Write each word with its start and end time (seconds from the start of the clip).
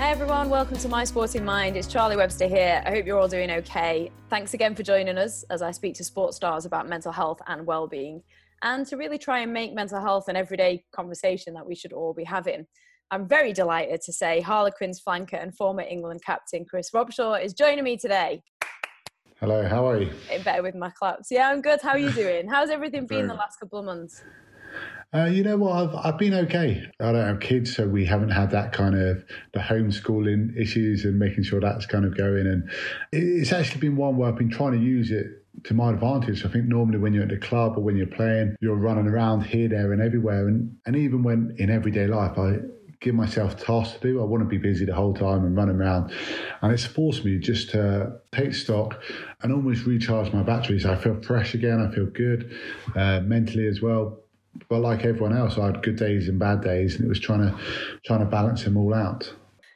Hey 0.00 0.12
everyone, 0.12 0.48
welcome 0.48 0.78
to 0.78 0.88
My 0.88 1.04
Sporting 1.04 1.44
Mind. 1.44 1.76
It's 1.76 1.86
Charlie 1.86 2.16
Webster 2.16 2.46
here. 2.46 2.82
I 2.86 2.90
hope 2.90 3.04
you're 3.04 3.18
all 3.18 3.28
doing 3.28 3.50
okay. 3.50 4.10
Thanks 4.30 4.54
again 4.54 4.74
for 4.74 4.82
joining 4.82 5.18
us 5.18 5.44
as 5.50 5.60
I 5.60 5.72
speak 5.72 5.94
to 5.96 6.04
sports 6.04 6.38
stars 6.38 6.64
about 6.64 6.88
mental 6.88 7.12
health 7.12 7.38
and 7.48 7.66
well-being 7.66 8.22
and 8.62 8.86
to 8.86 8.96
really 8.96 9.18
try 9.18 9.40
and 9.40 9.52
make 9.52 9.74
mental 9.74 10.00
health 10.00 10.28
an 10.28 10.36
everyday 10.36 10.82
conversation 10.90 11.52
that 11.52 11.66
we 11.66 11.74
should 11.74 11.92
all 11.92 12.14
be 12.14 12.24
having. 12.24 12.66
I'm 13.10 13.28
very 13.28 13.52
delighted 13.52 14.00
to 14.00 14.12
say 14.14 14.40
Harlequins 14.40 15.02
flanker 15.06 15.40
and 15.40 15.54
former 15.54 15.82
England 15.82 16.22
captain 16.24 16.64
Chris 16.64 16.92
Robshaw 16.92 17.44
is 17.44 17.52
joining 17.52 17.84
me 17.84 17.98
today. 17.98 18.42
Hello, 19.38 19.68
how 19.68 19.86
are 19.86 20.00
you? 20.00 20.10
better 20.42 20.62
with 20.62 20.74
my 20.74 20.88
claps. 20.98 21.28
Yeah, 21.30 21.50
I'm 21.50 21.60
good. 21.60 21.82
How 21.82 21.90
are 21.90 21.98
you 21.98 22.12
doing? 22.12 22.48
How's 22.48 22.70
everything 22.70 23.06
been 23.06 23.26
the 23.26 23.34
last 23.34 23.60
couple 23.60 23.80
of 23.80 23.84
months? 23.84 24.22
Uh, 25.12 25.24
you 25.24 25.42
know 25.42 25.56
what? 25.56 25.72
I've, 25.72 26.06
I've 26.06 26.18
been 26.18 26.34
okay. 26.34 26.84
I 27.00 27.12
don't 27.12 27.26
have 27.26 27.40
kids, 27.40 27.74
so 27.74 27.88
we 27.88 28.04
haven't 28.06 28.30
had 28.30 28.52
that 28.52 28.72
kind 28.72 28.94
of 28.94 29.24
the 29.52 29.58
homeschooling 29.58 30.56
issues 30.56 31.04
and 31.04 31.18
making 31.18 31.42
sure 31.42 31.60
that's 31.60 31.84
kind 31.84 32.04
of 32.04 32.16
going. 32.16 32.46
And 32.46 32.70
it's 33.10 33.52
actually 33.52 33.80
been 33.80 33.96
one 33.96 34.16
where 34.16 34.28
I've 34.28 34.38
been 34.38 34.50
trying 34.50 34.72
to 34.72 34.78
use 34.78 35.10
it 35.10 35.26
to 35.64 35.74
my 35.74 35.90
advantage. 35.90 36.44
I 36.44 36.48
think 36.48 36.66
normally 36.66 36.98
when 36.98 37.12
you're 37.12 37.24
at 37.24 37.28
the 37.30 37.38
club 37.38 37.76
or 37.76 37.80
when 37.80 37.96
you're 37.96 38.06
playing, 38.06 38.54
you're 38.60 38.76
running 38.76 39.08
around 39.08 39.42
here, 39.42 39.68
there, 39.68 39.92
and 39.92 40.00
everywhere. 40.00 40.46
And 40.46 40.76
and 40.86 40.94
even 40.94 41.24
when 41.24 41.56
in 41.58 41.70
everyday 41.70 42.06
life, 42.06 42.38
I 42.38 42.58
give 43.00 43.16
myself 43.16 43.56
tasks 43.56 43.98
to 43.98 44.00
do. 44.00 44.20
I 44.20 44.24
want 44.24 44.42
to 44.42 44.48
be 44.48 44.58
busy 44.58 44.84
the 44.84 44.94
whole 44.94 45.14
time 45.14 45.44
and 45.44 45.56
running 45.56 45.76
around. 45.76 46.12
And 46.62 46.72
it's 46.72 46.84
forced 46.84 47.24
me 47.24 47.38
just 47.38 47.70
to 47.70 48.12
take 48.30 48.54
stock 48.54 49.02
and 49.42 49.52
almost 49.52 49.86
recharge 49.86 50.32
my 50.32 50.44
batteries. 50.44 50.86
I 50.86 50.94
feel 50.94 51.20
fresh 51.20 51.54
again. 51.54 51.80
I 51.80 51.92
feel 51.92 52.06
good 52.06 52.56
uh, 52.94 53.20
mentally 53.20 53.66
as 53.66 53.82
well 53.82 54.20
but 54.68 54.80
like 54.80 55.04
everyone 55.04 55.36
else, 55.36 55.58
I 55.58 55.66
had 55.66 55.82
good 55.82 55.96
days 55.96 56.28
and 56.28 56.38
bad 56.38 56.62
days, 56.62 56.96
and 56.96 57.04
it 57.04 57.08
was 57.08 57.20
trying 57.20 57.40
to 57.40 57.58
trying 58.04 58.20
to 58.20 58.26
balance 58.26 58.64
them 58.64 58.76
all 58.76 58.94
out. 58.94 59.32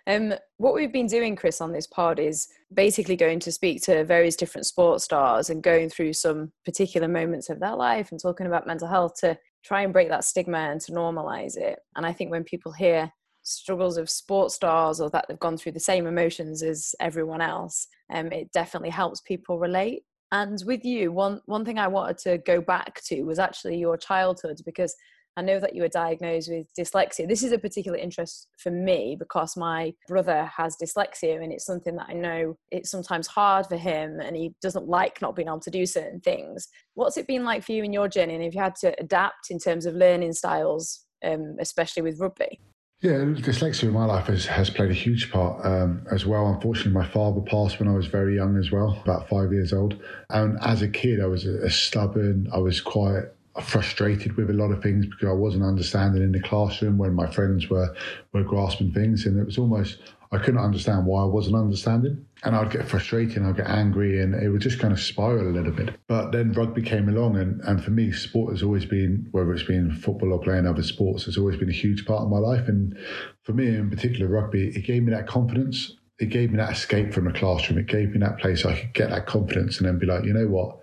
Um, 0.07 0.35
what 0.59 0.75
we've 0.75 0.93
been 0.93 1.07
doing, 1.07 1.35
Chris, 1.35 1.61
on 1.61 1.73
this 1.73 1.87
pod 1.87 2.19
is 2.19 2.48
basically 2.73 3.17
going 3.17 3.41
to 3.41 3.53
speak 3.53 3.83
to 3.85 4.05
various 4.05 4.37
different 4.37 4.67
sports 4.67 5.05
stars 5.05 5.48
and 5.48 5.63
going 5.63 5.89
through 5.89 6.13
some 6.13 6.53
particular 6.65 7.09
moments 7.09 7.48
of 7.48 7.59
their 7.59 7.75
life 7.75 8.11
and 8.11 8.21
talking 8.21 8.47
about 8.47 8.67
mental 8.67 8.89
health 8.89 9.15
to 9.21 9.39
try 9.65 9.83
and 9.83 9.93
break 9.95 10.11
that 10.11 10.25
stigma 10.25 10.59
and 10.59 10.81
to 10.83 10.93
normalize 10.93 11.57
it. 11.57 11.79
And 11.97 12.05
I 12.05 12.13
think 12.13 12.31
when 12.31 12.45
people 12.45 12.73
hear 12.73 13.11
struggles 13.43 13.97
of 13.97 14.11
sports 14.11 14.55
stars 14.55 15.01
or 15.01 15.09
that 15.11 15.27
they've 15.29 15.39
gone 15.39 15.57
through 15.57 15.73
the 15.73 15.81
same 15.81 16.07
emotions 16.07 16.63
as 16.63 16.95
everyone 17.01 17.41
else, 17.41 17.87
um, 18.13 18.31
it 18.33 18.53
definitely 18.53 18.91
helps 18.91 19.20
people 19.23 19.59
relate. 19.59 20.03
And 20.33 20.62
with 20.67 20.84
you, 20.84 21.12
one 21.12 21.41
one 21.47 21.64
thing 21.64 21.78
I 21.78 21.89
wanted 21.89 22.19
to 22.19 22.39
go 22.39 22.61
back 22.61 23.00
to 23.06 23.22
was 23.22 23.39
actually 23.39 23.78
your 23.78 23.97
childhood 23.97 24.61
because 24.64 24.94
I 25.36 25.42
know 25.42 25.58
that 25.58 25.75
you 25.75 25.83
were 25.83 25.89
diagnosed 25.89 26.48
with 26.48 26.69
dyslexia. 26.78 27.28
This 27.28 27.42
is 27.42 27.50
a 27.50 27.58
particular 27.58 27.98
interest 27.98 28.48
for 28.56 28.70
me 28.70 29.17
because 29.19 29.56
my 29.56 29.92
brother 30.06 30.48
has 30.56 30.77
dyslexia 30.77 31.42
and 31.42 31.52
it's 31.52 31.67
something 31.67 31.97
that 31.97 32.06
I 32.08 32.12
know 32.12 32.56
it's 32.70 32.91
sometimes 32.91 33.27
hard 33.27 33.67
for 33.67 33.77
him 33.77 34.20
and 34.20 34.36
he 34.36 34.55
doesn't 34.62 34.86
like 34.86 35.20
not 35.20 35.34
being 35.34 35.48
able 35.48 35.58
to 35.61 35.70
do 35.70 35.86
certain 35.86 36.20
things. 36.20 36.69
What's 36.95 37.17
it 37.17 37.27
been 37.27 37.45
like 37.45 37.64
for 37.64 37.72
you 37.72 37.83
in 37.83 37.92
your 37.92 38.06
journey 38.06 38.34
and 38.34 38.45
have 38.45 38.55
you 38.55 38.61
had 38.61 38.77
to 38.77 38.95
adapt 39.00 39.50
in 39.50 39.58
terms 39.58 39.86
of 39.86 39.95
learning 39.95 40.34
styles, 40.34 41.00
um, 41.25 41.56
especially 41.58 42.02
with 42.02 42.20
rugby? 42.20 42.61
Yeah, 43.05 43.19
dyslexia 43.37 43.83
in 43.83 43.93
my 43.93 44.07
life 44.07 44.29
has, 44.29 44.47
has 44.47 44.71
played 44.71 44.91
a 44.91 44.95
huge 44.95 45.31
part 45.31 45.63
um, 45.63 46.07
as 46.11 46.25
well. 46.25 46.47
Unfortunately, 46.47 46.93
my 46.93 47.07
father 47.07 47.43
passed 47.43 47.79
when 47.79 47.87
I 47.87 47.93
was 47.93 48.07
very 48.07 48.35
young 48.35 48.57
as 48.57 48.71
well, 48.71 48.99
about 49.05 49.29
five 49.29 49.53
years 49.53 49.75
old. 49.75 50.03
And 50.31 50.57
as 50.63 50.81
a 50.81 50.89
kid, 50.89 51.21
I 51.21 51.27
was 51.27 51.45
a, 51.45 51.67
a 51.67 51.71
stubborn, 51.71 52.49
I 52.51 52.57
was 52.57 52.81
quite 52.81 53.25
frustrated 53.63 54.37
with 54.37 54.51
a 54.51 54.53
lot 54.53 54.73
of 54.73 54.83
things 54.83 55.07
because 55.07 55.29
I 55.29 55.33
wasn't 55.33 55.65
understanding 55.65 56.23
in 56.23 56.33
the 56.33 56.41
classroom 56.41 56.99
when 56.99 57.15
my 57.15 57.31
friends 57.31 57.69
were, 57.69 57.95
were 58.33 58.43
grasping 58.43 58.93
things. 58.93 59.27
And 59.27 59.39
it 59.39 59.45
was 59.45 59.59
almost, 59.59 59.99
I 60.33 60.39
couldn't 60.39 60.61
understand 60.61 61.07
why 61.07 61.23
I 61.23 61.27
wasn't 61.27 61.57
understanding. 61.57 62.27
And 62.43 62.57
I'd 62.57 62.73
get 62.73 62.89
frustrated 62.89 63.37
and 63.37 63.47
I'd 63.47 63.57
get 63.57 63.69
angry 63.69 64.20
and 64.20 64.35
it 64.35 64.51
would 64.51 64.61
just 64.61 64.81
kind 64.81 64.93
of 64.93 65.01
spiral 65.01 65.48
a 65.48 65.55
little 65.57 65.73
bit. 65.73 65.97
But 66.09 66.33
then 66.33 66.53
rugby 66.53 66.83
came 66.83 67.09
along 67.09 67.37
and, 67.37 67.61
and 67.63 67.83
for 67.83 67.91
me, 67.91 68.11
sport 68.13 68.53
has 68.53 68.63
always 68.63 68.85
been, 68.85 69.29
whether 69.31 69.53
it's 69.55 69.63
been 69.63 69.93
football 69.93 70.33
or 70.33 70.41
playing 70.41 70.67
other 70.67 70.83
sports, 70.83 71.25
has 71.25 71.39
always 71.39 71.57
been 71.57 71.70
a 71.70 71.73
huge 71.73 72.05
part 72.07 72.23
of 72.23 72.31
my 72.31 72.39
life. 72.39 72.67
And 72.67 72.98
for 73.45 73.53
me 73.53 73.69
in 73.69 73.89
particular, 73.89 74.27
rugby, 74.27 74.69
it 74.69 74.85
gave 74.85 75.05
me 75.05 75.13
that 75.13 75.29
confidence. 75.29 75.95
It 76.19 76.27
gave 76.27 76.51
me 76.51 76.59
that 76.59 76.73
escape 76.73 77.14
from 77.14 77.25
the 77.25 77.33
classroom. 77.33 77.79
It 77.79 77.87
gave 77.87 78.11
me 78.11 78.19
that 78.19 78.39
place 78.39 78.64
I 78.64 78.79
could 78.79 78.95
get 78.95 79.11
that 79.11 79.27
confidence 79.27 79.79
and 79.79 79.87
then 79.87 79.98
be 79.98 80.07
like, 80.07 80.25
you 80.25 80.33
know 80.33 80.48
what? 80.48 80.79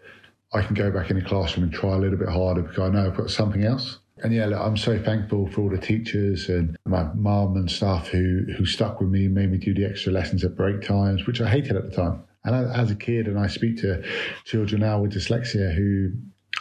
I 0.53 0.61
can 0.61 0.73
go 0.73 0.91
back 0.91 1.09
in 1.09 1.17
the 1.17 1.25
classroom 1.25 1.63
and 1.63 1.73
try 1.73 1.95
a 1.95 1.99
little 1.99 2.17
bit 2.17 2.29
harder 2.29 2.61
because 2.61 2.79
I 2.79 2.89
know 2.89 3.07
I've 3.07 3.15
got 3.15 3.29
something 3.29 3.63
else. 3.63 3.99
And 4.23 4.33
yeah, 4.33 4.45
look, 4.45 4.59
I'm 4.59 4.77
so 4.77 5.01
thankful 5.01 5.47
for 5.47 5.61
all 5.61 5.69
the 5.69 5.77
teachers 5.77 6.49
and 6.49 6.77
my 6.85 7.03
mum 7.13 7.55
and 7.55 7.71
stuff 7.71 8.09
who 8.09 8.45
who 8.57 8.65
stuck 8.65 8.99
with 8.99 9.09
me, 9.09 9.27
made 9.27 9.51
me 9.51 9.57
do 9.57 9.73
the 9.73 9.85
extra 9.85 10.11
lessons 10.11 10.43
at 10.43 10.55
break 10.55 10.81
times, 10.81 11.25
which 11.25 11.41
I 11.41 11.49
hated 11.49 11.75
at 11.75 11.89
the 11.89 11.95
time. 11.95 12.23
And 12.43 12.71
as 12.71 12.91
a 12.91 12.95
kid, 12.95 13.27
and 13.27 13.39
I 13.39 13.47
speak 13.47 13.77
to 13.81 14.03
children 14.45 14.81
now 14.81 14.99
with 14.99 15.13
dyslexia 15.13 15.75
who 15.75 16.11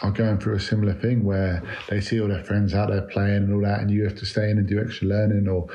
are 0.03 0.11
going 0.11 0.39
through 0.39 0.55
a 0.55 0.61
similar 0.61 0.95
thing 0.95 1.25
where 1.25 1.63
they 1.89 2.01
see 2.01 2.21
all 2.21 2.29
their 2.29 2.45
friends 2.45 2.75
out 2.75 2.91
there 2.91 3.03
playing 3.03 3.45
and 3.45 3.55
all 3.55 3.63
that, 3.63 3.81
and 3.81 3.91
you 3.91 4.05
have 4.05 4.17
to 4.17 4.27
stay 4.27 4.51
in 4.51 4.59
and 4.59 4.67
do 4.67 4.81
extra 4.81 5.07
learning 5.07 5.49
or, 5.49 5.67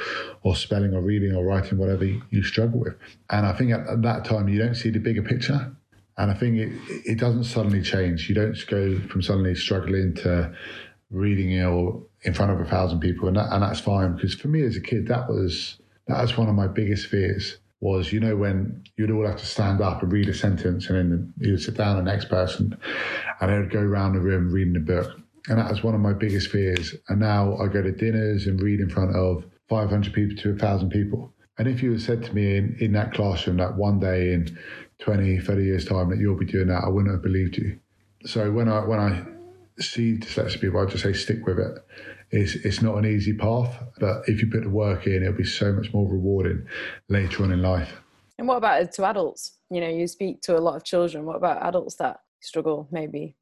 or 0.44 0.56
spelling 0.56 0.94
or 0.94 1.02
reading 1.02 1.36
or 1.36 1.46
writing, 1.46 1.78
whatever 1.78 2.06
you 2.06 2.44
struggle 2.44 2.80
with. 2.80 2.96
And 3.30 3.46
I 3.46 3.54
think 3.54 3.72
at 3.72 4.02
that 4.02 4.26
time, 4.26 4.48
you 4.48 4.58
don't 4.58 4.76
see 4.76 4.90
the 4.90 5.00
bigger 5.00 5.22
picture. 5.22 5.76
And 6.18 6.32
I 6.32 6.34
think 6.34 6.58
it, 6.58 6.72
it 7.06 7.20
doesn't 7.20 7.44
suddenly 7.44 7.82
change. 7.82 8.30
You 8.30 8.36
don't 8.36 8.58
go 8.68 9.00
from 9.10 9.22
suddenly 9.22 9.56
struggling 9.56 10.14
to 10.16 10.54
reading 11.12 11.62
or 11.62 12.04
in 12.24 12.34
front 12.34 12.52
of 12.52 12.60
a 12.60 12.66
thousand 12.66 13.00
people, 13.00 13.28
and 13.28 13.38
that, 13.38 13.52
and 13.52 13.64
that's 13.64 13.80
fine. 13.80 14.16
Because 14.16 14.34
for 14.36 14.48
me 14.48 14.64
as 14.64 14.76
a 14.76 14.82
kid, 14.82 15.08
that 15.08 15.30
was 15.30 15.80
that 16.08 16.22
was 16.22 16.38
one 16.38 16.50
of 16.50 16.56
my 16.56 16.68
biggest 16.68 17.08
fears. 17.08 17.58
Was 17.82 18.12
you 18.12 18.20
know 18.20 18.36
when 18.36 18.84
you'd 18.98 19.12
all 19.12 19.28
have 19.28 19.38
to 19.38 19.46
stand 19.46 19.82
up 19.82 20.02
and 20.02 20.12
read 20.12 20.30
a 20.30 20.34
sentence, 20.34 20.90
and 20.90 20.98
then 20.98 21.34
you'd 21.40 21.62
sit 21.62 21.76
down 21.76 21.98
the 21.98 22.12
next 22.12 22.30
person, 22.30 22.78
and 23.42 23.52
they 23.52 23.58
would 23.58 23.72
go 23.72 23.82
around 23.82 24.14
the 24.14 24.22
room 24.22 24.52
reading 24.52 24.74
the 24.74 24.80
book, 24.80 25.20
and 25.50 25.60
that 25.60 25.70
was 25.70 25.84
one 25.84 25.94
of 25.94 26.02
my 26.02 26.14
biggest 26.14 26.50
fears. 26.50 26.96
And 27.10 27.20
now 27.20 27.58
I 27.58 27.68
go 27.68 27.82
to 27.82 27.92
dinners 27.92 28.48
and 28.48 28.62
read 28.62 28.80
in 28.80 28.90
front 28.90 29.16
of 29.16 29.46
500 29.70 30.14
people 30.14 30.38
to 30.38 30.52
a 30.52 30.56
thousand 30.56 30.90
people. 30.90 31.32
And 31.58 31.68
if 31.68 31.82
you 31.82 31.92
had 31.92 32.02
said 32.02 32.24
to 32.24 32.34
me 32.34 32.58
in, 32.58 32.76
in 32.80 32.92
that 32.94 33.14
classroom 33.14 33.58
that 33.58 33.76
one 33.76 34.00
day 34.00 34.34
in 34.34 34.58
20, 35.00 35.40
30 35.40 35.64
years' 35.64 35.86
time 35.86 36.10
that 36.10 36.20
you'll 36.20 36.38
be 36.38 36.46
doing 36.46 36.68
that, 36.68 36.84
I 36.84 36.90
wouldn't 36.90 37.14
have 37.14 37.22
believed 37.22 37.58
you. 37.58 37.80
So 38.26 38.52
when 38.52 38.68
I 38.68 38.80
when 38.86 39.00
I 39.00 39.24
see 39.80 40.18
dyslexic 40.18 40.62
people, 40.62 40.80
I 40.80 40.86
just 40.86 41.04
say 41.04 41.14
stick 41.14 41.46
with 41.46 41.60
it. 41.60 41.78
It's 42.32 42.56
it's 42.56 42.82
not 42.82 42.98
an 42.98 43.06
easy 43.06 43.34
path, 43.34 43.84
but 44.00 44.28
if 44.28 44.42
you 44.42 44.50
put 44.50 44.64
the 44.64 44.70
work 44.70 45.06
in, 45.06 45.22
it'll 45.22 45.34
be 45.34 45.44
so 45.44 45.72
much 45.74 45.94
more 45.94 46.10
rewarding 46.10 46.66
later 47.08 47.44
on 47.44 47.52
in 47.52 47.62
life. 47.62 48.02
And 48.38 48.48
what 48.48 48.58
about 48.58 48.92
to 48.94 49.06
adults? 49.06 49.58
You 49.70 49.82
know, 49.82 49.90
you 49.90 50.08
speak 50.08 50.42
to 50.44 50.58
a 50.58 50.60
lot 50.60 50.76
of 50.76 50.84
children. 50.84 51.26
What 51.26 51.36
about 51.36 51.64
adults 51.64 51.96
that 51.96 52.22
struggle 52.42 52.88
maybe 52.92 53.36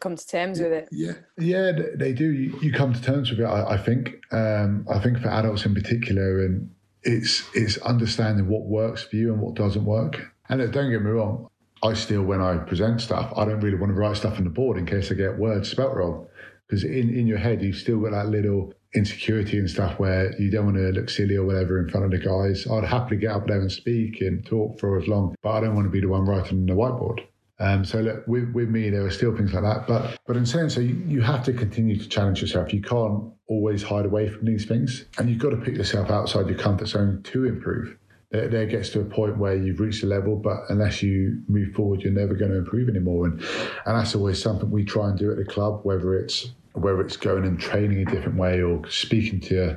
come 0.00 0.16
to 0.16 0.26
terms 0.26 0.60
with 0.60 0.72
it? 0.72 0.88
Yeah, 0.90 1.12
yeah, 1.38 1.72
they 1.94 2.12
do. 2.12 2.30
You, 2.30 2.58
you 2.60 2.72
come 2.72 2.92
to 2.92 3.02
terms 3.02 3.30
with 3.30 3.40
it. 3.40 3.44
I, 3.44 3.74
I 3.74 3.76
think. 3.76 4.14
Um, 4.32 4.86
I 4.90 5.00
think 5.00 5.18
for 5.18 5.28
adults 5.28 5.66
in 5.66 5.74
particular, 5.74 6.44
and 6.44 6.70
it's 7.02 7.42
it's 7.54 7.78
understanding 7.78 8.48
what 8.48 8.62
works 8.62 9.02
for 9.02 9.16
you 9.16 9.32
and 9.32 9.40
what 9.40 9.54
doesn't 9.54 9.84
work. 9.84 10.32
And 10.50 10.60
don't 10.72 10.90
get 10.90 11.02
me 11.02 11.10
wrong, 11.10 11.48
I 11.82 11.94
still, 11.94 12.24
when 12.24 12.40
I 12.40 12.56
present 12.58 13.00
stuff, 13.00 13.32
I 13.36 13.44
don't 13.44 13.60
really 13.60 13.78
want 13.78 13.90
to 13.90 13.94
write 13.94 14.16
stuff 14.16 14.36
on 14.36 14.44
the 14.44 14.50
board 14.50 14.76
in 14.78 14.84
case 14.84 15.10
I 15.10 15.14
get 15.14 15.38
words 15.38 15.70
spelt 15.70 15.94
wrong. 15.94 16.26
Because 16.66 16.82
in, 16.82 17.08
in 17.16 17.28
your 17.28 17.38
head, 17.38 17.62
you've 17.62 17.76
still 17.76 18.00
got 18.00 18.10
that 18.10 18.28
little 18.28 18.74
insecurity 18.92 19.58
and 19.58 19.70
stuff 19.70 20.00
where 20.00 20.34
you 20.40 20.50
don't 20.50 20.66
want 20.66 20.76
to 20.76 20.90
look 20.90 21.08
silly 21.08 21.36
or 21.36 21.46
whatever 21.46 21.78
in 21.78 21.88
front 21.88 22.04
of 22.04 22.10
the 22.10 22.18
guys. 22.18 22.66
I'd 22.66 22.84
happily 22.84 23.16
get 23.16 23.30
up 23.30 23.46
there 23.46 23.60
and 23.60 23.70
speak 23.70 24.20
and 24.20 24.44
talk 24.44 24.80
for 24.80 25.00
as 25.00 25.06
long, 25.06 25.36
but 25.40 25.52
I 25.52 25.60
don't 25.60 25.76
want 25.76 25.86
to 25.86 25.90
be 25.90 26.00
the 26.00 26.08
one 26.08 26.26
writing 26.26 26.58
on 26.58 26.66
the 26.66 26.72
whiteboard. 26.72 27.20
Um, 27.60 27.84
so 27.84 28.00
look, 28.00 28.26
with, 28.26 28.52
with 28.52 28.70
me, 28.70 28.90
there 28.90 29.06
are 29.06 29.10
still 29.10 29.36
things 29.36 29.52
like 29.52 29.62
that. 29.62 29.86
But 29.86 30.18
but 30.26 30.36
in 30.36 30.46
saying 30.46 30.70
so, 30.70 30.80
you, 30.80 30.94
you 31.06 31.20
have 31.20 31.44
to 31.44 31.52
continue 31.52 31.96
to 31.96 32.08
challenge 32.08 32.40
yourself. 32.40 32.72
You 32.72 32.82
can't 32.82 33.32
always 33.46 33.82
hide 33.84 34.06
away 34.06 34.30
from 34.30 34.46
these 34.46 34.64
things, 34.64 35.04
and 35.18 35.28
you've 35.28 35.38
got 35.38 35.50
to 35.50 35.58
put 35.58 35.74
yourself 35.74 36.10
outside 36.10 36.48
your 36.48 36.58
comfort 36.58 36.88
zone 36.88 37.22
to 37.24 37.44
improve 37.44 37.96
there, 38.30 38.48
there 38.48 38.66
gets 38.66 38.90
to 38.90 39.00
a 39.00 39.04
point 39.04 39.38
where 39.38 39.56
you've 39.56 39.80
reached 39.80 40.02
a 40.02 40.06
level, 40.06 40.36
but 40.36 40.60
unless 40.68 41.02
you 41.02 41.42
move 41.48 41.74
forward, 41.74 42.02
you're 42.02 42.12
never 42.12 42.34
going 42.34 42.50
to 42.50 42.58
improve 42.58 42.88
anymore. 42.88 43.26
And 43.26 43.40
and 43.40 43.98
that's 43.98 44.14
always 44.14 44.40
something 44.40 44.70
we 44.70 44.84
try 44.84 45.08
and 45.08 45.18
do 45.18 45.30
at 45.30 45.36
the 45.36 45.44
club, 45.44 45.80
whether 45.82 46.14
it's 46.14 46.50
whether 46.74 47.00
it's 47.00 47.16
going 47.16 47.44
and 47.44 47.58
training 47.58 48.06
a 48.06 48.10
different 48.10 48.38
way 48.38 48.62
or 48.62 48.88
speaking 48.88 49.40
to 49.40 49.76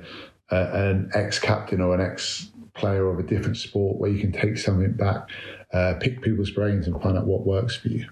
a, 0.51 0.89
an 0.89 1.09
ex 1.13 1.39
captain 1.39 1.81
or 1.81 1.95
an 1.95 2.01
ex 2.01 2.51
player 2.75 3.09
of 3.09 3.19
a 3.19 3.23
different 3.23 3.57
sport, 3.57 3.97
where 3.97 4.09
you 4.09 4.19
can 4.19 4.31
take 4.31 4.57
something 4.57 4.93
back, 4.93 5.29
uh, 5.73 5.95
pick 5.99 6.21
people's 6.21 6.51
brains, 6.51 6.87
and 6.87 7.01
find 7.01 7.17
out 7.17 7.25
what 7.25 7.45
works 7.45 7.75
for 7.75 7.87
you. 7.87 8.07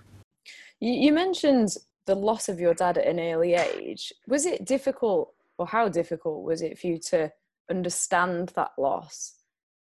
You 0.79 1.13
mentioned 1.13 1.75
the 2.07 2.15
loss 2.15 2.49
of 2.49 2.59
your 2.59 2.73
dad 2.73 2.97
at 2.97 3.05
an 3.05 3.19
early 3.19 3.53
age. 3.53 4.11
Was 4.27 4.47
it 4.47 4.65
difficult, 4.65 5.33
or 5.59 5.67
how 5.67 5.87
difficult 5.89 6.43
was 6.43 6.63
it 6.63 6.79
for 6.79 6.87
you 6.87 6.97
to 7.09 7.31
understand 7.69 8.53
that 8.55 8.71
loss? 8.79 9.40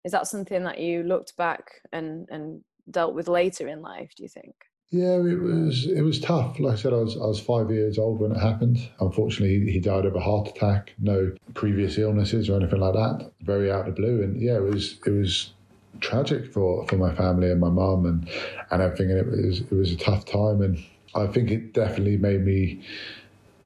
Is 0.03 0.11
that 0.11 0.27
something 0.27 0.63
that 0.63 0.79
you 0.79 1.03
looked 1.03 1.35
back 1.37 1.81
and 1.91 2.27
and 2.29 2.61
dealt 2.91 3.15
with 3.15 3.27
later 3.27 3.67
in 3.67 3.81
life 3.81 4.11
do 4.15 4.23
you 4.23 4.29
think 4.29 4.55
Yeah, 4.91 5.15
it 5.15 5.41
was 5.41 5.87
it 5.87 6.01
was 6.01 6.19
tough. 6.19 6.59
Like 6.59 6.73
I 6.73 6.75
said, 6.75 6.93
I 6.93 6.97
was 6.97 7.15
I 7.17 7.25
was 7.25 7.39
five 7.39 7.71
years 7.71 7.97
old 7.97 8.19
when 8.19 8.31
it 8.31 8.39
happened. 8.39 8.77
Unfortunately, 8.99 9.71
he 9.71 9.79
died 9.79 10.05
of 10.05 10.15
a 10.15 10.19
heart 10.19 10.49
attack. 10.49 10.93
No 10.99 11.31
previous 11.55 11.97
illnesses 11.97 12.47
or 12.47 12.57
anything 12.57 12.79
like 12.79 12.93
that. 12.93 13.31
Very 13.41 13.71
out 13.71 13.87
of 13.87 13.95
the 13.95 14.01
blue, 14.01 14.21
and 14.21 14.39
yeah, 14.39 14.57
it 14.57 14.63
was 14.63 14.99
it 15.07 15.09
was 15.09 15.53
tragic 15.99 16.51
for, 16.53 16.85
for 16.87 16.97
my 16.97 17.13
family 17.15 17.49
and 17.49 17.59
my 17.59 17.69
mum 17.69 18.05
and 18.05 18.29
and 18.69 18.81
everything. 18.81 19.09
And 19.09 19.19
it 19.19 19.27
was 19.47 19.61
it 19.61 19.71
was 19.71 19.91
a 19.91 19.97
tough 19.97 20.25
time, 20.25 20.61
and 20.61 20.77
I 21.15 21.25
think 21.25 21.49
it 21.49 21.73
definitely 21.73 22.17
made 22.17 22.45
me 22.45 22.83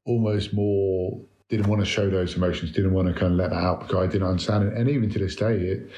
almost 0.06 0.54
more 0.54 1.20
didn't 1.50 1.68
want 1.68 1.80
to 1.82 1.86
show 1.86 2.10
those 2.10 2.36
emotions, 2.36 2.72
didn't 2.72 2.94
want 2.94 3.08
to 3.08 3.14
kind 3.14 3.32
of 3.34 3.38
let 3.38 3.52
that 3.52 3.64
out 3.64 3.80
because 3.82 3.96
I 3.96 4.08
didn't 4.08 4.28
understand 4.28 4.68
it. 4.68 4.74
And 4.74 4.90
even 4.90 5.10
to 5.12 5.20
this 5.20 5.36
day, 5.36 5.56
it 5.56 5.90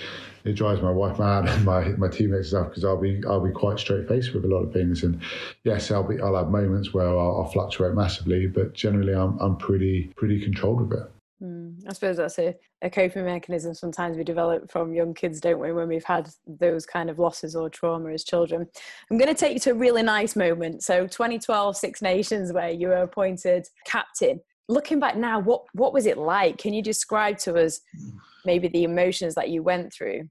it 0.46 0.54
drives 0.54 0.82
my 0.82 0.92
wife 0.92 1.20
mad 1.20 1.48
and 1.48 1.66
my 1.66 1.90
my 1.98 2.08
teammates 2.08 2.50
stuff 2.50 2.70
because 2.70 2.86
I'll 2.86 3.00
be 3.00 3.22
I'll 3.28 3.46
be 3.46 3.52
quite 3.52 3.80
straight 3.80 4.08
faced 4.08 4.34
with 4.34 4.46
a 4.46 4.48
lot 4.48 4.64
of 4.64 4.74
things. 4.74 5.04
And 5.04 5.22
yes, 5.64 5.92
I'll 5.92 6.04
be 6.04 6.20
I'll 6.20 6.36
have 6.36 6.50
moments 6.50 6.94
where 6.94 7.08
I'll, 7.08 7.42
I'll 7.42 7.52
fluctuate 7.52 7.94
massively, 7.94 8.48
but 8.48 8.74
generally 8.74 9.14
I'm 9.14 9.38
I'm 9.40 9.58
pretty 9.58 10.12
pretty 10.16 10.42
controlled 10.42 10.90
with 10.90 11.00
it. 11.00 11.12
Mm, 11.42 11.76
I 11.88 11.94
suppose 11.94 12.18
that's 12.18 12.38
a, 12.38 12.54
a 12.82 12.90
coping 12.90 13.24
mechanism 13.24 13.74
sometimes 13.74 14.18
we 14.18 14.24
develop 14.26 14.70
from 14.70 14.94
young 14.94 15.14
kids, 15.14 15.40
don't 15.40 15.60
we, 15.60 15.72
when 15.72 15.88
we've 15.88 16.04
had 16.04 16.30
those 16.46 16.86
kind 16.86 17.10
of 17.10 17.18
losses 17.18 17.56
or 17.56 17.70
trauma 17.70 18.12
as 18.12 18.26
children. 18.26 18.68
I'm 19.10 19.18
going 19.18 19.34
to 19.34 19.40
take 19.40 19.54
you 19.54 19.60
to 19.62 19.72
a 19.72 19.76
really 19.76 20.04
nice 20.04 20.36
moment. 20.36 20.84
So 20.84 21.08
2012 21.08 21.78
Six 21.78 22.02
Nations, 22.02 22.52
where 22.52 22.70
you 22.70 22.90
were 22.90 23.04
appointed 23.04 23.68
captain. 23.86 24.42
Looking 24.68 25.00
back 25.00 25.16
now, 25.16 25.40
what, 25.40 25.64
what 25.74 25.94
was 25.94 26.06
it 26.06 26.18
like? 26.18 26.58
Can 26.58 26.74
you 26.74 26.84
describe 26.84 27.38
to 27.40 27.56
us 27.56 27.80
maybe 28.46 28.68
the 28.68 28.84
emotions 28.84 29.36
that 29.36 29.50
you 29.50 29.64
went 29.64 29.94
through? 29.94 30.30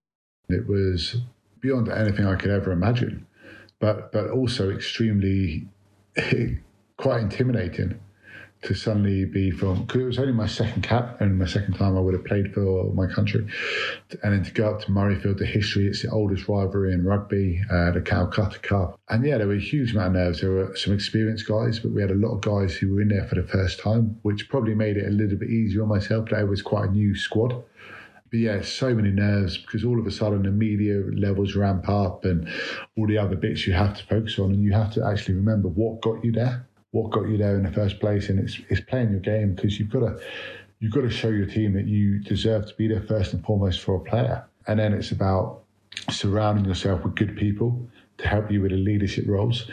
It 0.49 0.67
was 0.67 1.17
beyond 1.61 1.89
anything 1.89 2.27
I 2.27 2.37
could 2.37 2.51
ever 2.51 2.73
imagine, 2.73 3.27
but 3.81 4.13
but 4.13 4.31
also 4.31 4.71
extremely 4.71 5.67
quite 6.97 7.21
intimidating 7.21 8.01
to 8.61 8.75
suddenly 8.75 9.25
be 9.25 9.53
from 9.53 9.85
because 9.85 10.01
it 10.01 10.05
was 10.05 10.19
only 10.19 10.33
my 10.33 10.47
second 10.47 10.83
cap 10.83 11.21
and 11.21 11.39
my 11.39 11.47
second 11.47 11.75
time 11.75 11.97
I 11.97 12.01
would 12.01 12.15
have 12.15 12.25
played 12.25 12.53
for 12.53 12.93
my 12.93 13.07
country, 13.07 13.47
and 14.23 14.33
then 14.33 14.43
to 14.43 14.51
go 14.51 14.71
up 14.71 14.81
to 14.83 14.91
Murrayfield, 14.91 15.39
the 15.39 15.47
history 15.47 15.87
it's 15.87 16.03
the 16.03 16.11
oldest 16.11 16.49
rivalry 16.49 16.93
in 16.93 17.05
rugby, 17.05 17.63
uh, 17.71 17.93
the 17.93 18.01
Calcutta 18.01 18.59
Cup, 18.59 18.99
and 19.11 19.25
yeah, 19.25 19.39
there 19.39 19.47
were 19.47 19.55
a 19.55 19.61
huge 19.61 19.93
amount 19.93 20.09
of 20.09 20.13
nerves. 20.15 20.41
There 20.41 20.51
were 20.51 20.77
some 20.77 20.93
experienced 20.93 21.47
guys, 21.47 21.79
but 21.79 21.93
we 21.93 22.01
had 22.01 22.11
a 22.11 22.15
lot 22.15 22.35
of 22.35 22.41
guys 22.41 22.75
who 22.75 22.95
were 22.95 23.01
in 23.01 23.09
there 23.09 23.27
for 23.29 23.37
the 23.37 23.47
first 23.47 23.79
time, 23.79 24.19
which 24.23 24.49
probably 24.49 24.75
made 24.75 24.97
it 24.97 25.07
a 25.07 25.11
little 25.11 25.39
bit 25.39 25.51
easier 25.51 25.83
on 25.83 25.89
myself. 25.89 26.29
That 26.31 26.41
it 26.41 26.49
was 26.49 26.63
quite 26.63 26.89
a 26.89 26.93
new 26.93 27.15
squad. 27.15 27.63
But 28.31 28.41
yeah, 28.41 28.63
so 28.63 28.95
many 28.95 29.11
nerves 29.11 29.59
because 29.59 29.85
all 29.85 29.99
of 29.99 30.07
a 30.07 30.11
sudden 30.11 30.43
the 30.43 30.51
media 30.51 31.03
levels 31.15 31.55
ramp 31.55 31.89
up 31.89 32.25
and 32.25 32.49
all 32.97 33.07
the 33.07 33.19
other 33.19 33.37
bits 33.37 33.67
you 33.67 33.73
have 33.73 33.97
to 33.97 34.05
focus 34.05 34.39
on, 34.39 34.53
and 34.53 34.63
you 34.63 34.73
have 34.73 34.93
to 34.95 35.05
actually 35.05 35.35
remember 35.35 35.69
what 35.69 36.01
got 36.01 36.25
you 36.25 36.33
there 36.33 36.69
what 36.91 37.11
got 37.11 37.29
you 37.29 37.37
there 37.37 37.57
in 37.57 37.65
the 37.65 37.73
first 37.73 38.01
place, 38.01 38.29
and 38.29 38.39
it's 38.39 38.61
it's 38.69 38.81
playing 38.81 39.11
your 39.11 39.21
game 39.21 39.55
because 39.55 39.79
you've 39.79 39.91
got 39.91 40.01
to 40.01 40.19
you've 40.81 40.93
got 40.93 41.03
to 41.03 41.11
show 41.11 41.29
your 41.29 41.47
team 41.47 41.75
that 41.75 41.87
you 41.87 42.21
deserve 42.21 42.67
to 42.67 42.75
be 42.75 42.89
there 42.89 43.03
first 43.03 43.33
and 43.33 43.45
foremost 43.45 43.81
for 43.81 43.97
a 43.97 44.01
player, 44.01 44.45
and 44.67 44.79
then 44.79 44.93
it's 44.93 45.11
about 45.11 45.63
surrounding 46.11 46.65
yourself 46.65 47.03
with 47.05 47.15
good 47.15 47.37
people 47.37 47.79
to 48.19 48.29
help 48.29 48.51
you 48.51 48.63
with 48.63 48.71
the 48.71 48.77
leadership 48.77 49.25
roles. 49.27 49.71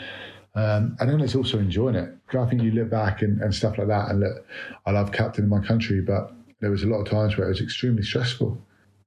Um, 0.54 0.96
and 1.00 1.10
then 1.10 1.20
it's 1.20 1.34
also 1.34 1.58
enjoying 1.58 1.96
it. 1.96 2.16
I 2.32 2.46
think 2.46 2.62
you 2.62 2.70
look 2.70 2.88
back 2.88 3.20
and, 3.20 3.40
and 3.42 3.54
stuff 3.54 3.76
like 3.78 3.88
that, 3.88 4.10
and 4.10 4.20
look, 4.20 4.46
I 4.86 4.90
love 4.90 5.12
captain 5.12 5.44
captaining 5.44 5.50
my 5.50 5.66
country, 5.66 6.00
but 6.00 6.32
there 6.60 6.70
was 6.70 6.82
a 6.82 6.86
lot 6.86 7.00
of 7.00 7.08
times 7.08 7.36
where 7.36 7.46
it 7.46 7.50
was 7.50 7.60
extremely 7.60 8.02
stressful 8.02 8.60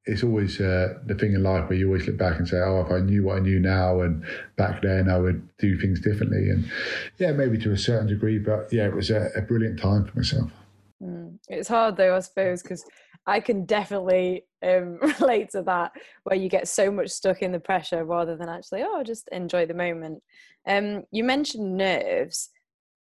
it's 0.10 0.24
always 0.24 0.60
uh, 0.60 0.96
the 1.06 1.14
thing 1.14 1.34
in 1.34 1.44
life 1.44 1.70
where 1.70 1.78
you 1.78 1.88
always 1.88 2.08
look 2.08 2.18
back 2.18 2.40
and 2.40 2.48
say, 2.48 2.58
"Oh, 2.58 2.82
if 2.82 2.92
I 2.92 3.00
knew 3.00 3.24
what 3.24 3.38
I 3.38 3.40
knew 3.42 3.60
now, 3.60 4.02
and 4.02 4.26
back 4.56 4.82
then, 4.82 5.08
I 5.08 5.18
would 5.18 5.48
do 5.58 5.78
things 5.78 6.00
differently." 6.00 6.50
And 6.50 6.70
yeah, 7.20 7.32
maybe 7.32 7.58
to 7.60 7.72
a 7.72 7.78
certain 7.78 8.08
degree, 8.08 8.40
but 8.40 8.72
yeah, 8.72 8.86
it 8.86 8.96
was 8.96 9.12
a, 9.12 9.30
a 9.36 9.42
brilliant 9.42 9.80
time 9.80 10.06
for 10.06 10.18
myself. 10.18 10.52
Mm. 11.02 11.38
It's 11.48 11.68
hard 11.68 11.96
though, 11.96 12.16
I 12.16 12.20
suppose, 12.22 12.64
because 12.64 12.84
I 13.28 13.40
can 13.40 13.66
definitely 13.66 14.46
um, 14.64 15.00
relate 15.20 15.52
to 15.52 15.62
that, 15.64 15.92
where 16.24 16.38
you 16.38 16.50
get 16.50 16.68
so 16.68 16.90
much 16.90 17.10
stuck 17.10 17.42
in 17.42 17.52
the 17.52 17.60
pressure 17.60 18.04
rather 18.04 18.36
than 18.36 18.50
actually, 18.50 18.84
oh, 18.84 19.04
just 19.04 19.30
enjoy 19.32 19.66
the 19.66 19.74
moment. 19.74 20.24
Um, 20.66 21.04
you 21.12 21.24
mentioned 21.24 21.78
nerves. 21.78 22.50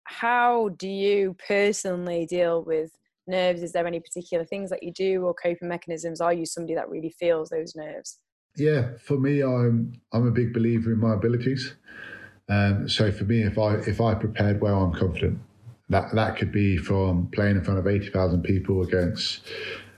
How 0.04 0.70
do 0.70 0.88
you 0.88 1.36
personally 1.46 2.26
deal 2.26 2.62
with 2.62 2.90
nerves? 3.26 3.62
Is 3.62 3.72
there 3.72 3.86
any 3.86 4.00
particular 4.00 4.44
things 4.44 4.70
that 4.70 4.82
you 4.82 4.92
do 4.92 5.22
or 5.22 5.34
coping 5.34 5.68
mechanisms? 5.68 6.20
Are 6.20 6.32
you 6.32 6.46
somebody 6.46 6.74
that 6.74 6.88
really 6.88 7.10
feels 7.10 7.48
those 7.48 7.74
nerves? 7.74 8.18
Yeah, 8.56 8.90
for 8.98 9.18
me, 9.18 9.42
I'm 9.42 9.92
I'm 10.12 10.26
a 10.26 10.30
big 10.30 10.52
believer 10.52 10.92
in 10.92 11.00
my 11.00 11.14
abilities. 11.14 11.74
Um, 12.48 12.88
so 12.88 13.10
for 13.10 13.24
me, 13.24 13.42
if 13.42 13.58
I 13.58 13.76
if 13.76 14.00
I 14.00 14.14
prepared 14.14 14.60
well, 14.60 14.82
I'm 14.82 14.92
confident. 14.92 15.38
That 15.88 16.14
that 16.14 16.36
could 16.36 16.52
be 16.52 16.76
from 16.76 17.28
playing 17.32 17.56
in 17.56 17.64
front 17.64 17.78
of 17.78 17.86
eighty 17.86 18.08
thousand 18.10 18.42
people 18.42 18.82
against 18.82 19.42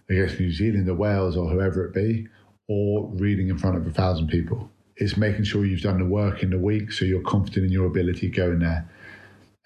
against 0.09 0.39
New 0.41 0.53
Zealand 0.53 0.89
or 0.89 0.95
Wales 0.95 1.37
or 1.37 1.49
whoever 1.49 1.85
it 1.85 1.95
be, 1.95 2.27
or 2.69 3.09
reading 3.15 3.49
in 3.49 3.59
front 3.59 3.77
of 3.77 3.87
a 3.87 3.91
thousand 3.91 4.29
people. 4.29 4.71
It's 4.97 5.17
making 5.17 5.45
sure 5.45 5.65
you've 5.65 5.83
done 5.83 5.99
the 5.99 6.05
work 6.05 6.43
in 6.43 6.51
the 6.51 6.59
week, 6.59 6.93
so 6.93 7.05
you're 7.05 7.23
confident 7.23 7.67
in 7.67 7.73
your 7.73 7.87
ability 7.87 8.31
going 8.31 8.61
there. 8.61 8.89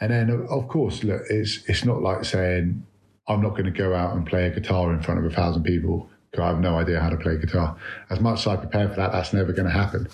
And 0.00 0.10
then, 0.10 0.46
of 0.48 0.68
course, 0.68 1.02
look, 1.04 1.22
it's 1.28 1.64
it's 1.66 1.84
not 1.84 2.02
like 2.02 2.24
saying 2.24 2.86
I'm 3.28 3.42
not 3.42 3.50
going 3.50 3.64
to 3.64 3.70
go 3.70 3.94
out 3.94 4.16
and 4.16 4.26
play 4.26 4.46
a 4.46 4.50
guitar 4.50 4.92
in 4.92 5.02
front 5.02 5.24
of 5.24 5.30
a 5.30 5.34
thousand 5.34 5.62
people 5.62 6.08
because 6.30 6.42
I 6.42 6.48
have 6.48 6.60
no 6.60 6.76
idea 6.76 7.00
how 7.00 7.10
to 7.10 7.16
play 7.16 7.36
guitar. 7.38 7.76
As 8.10 8.20
much 8.20 8.40
as 8.40 8.46
I 8.46 8.56
prepare 8.56 8.88
for 8.88 8.96
that, 8.96 9.12
that's 9.12 9.32
never 9.32 9.52
going 9.52 9.66
to 9.66 9.72
happen. 9.72 10.08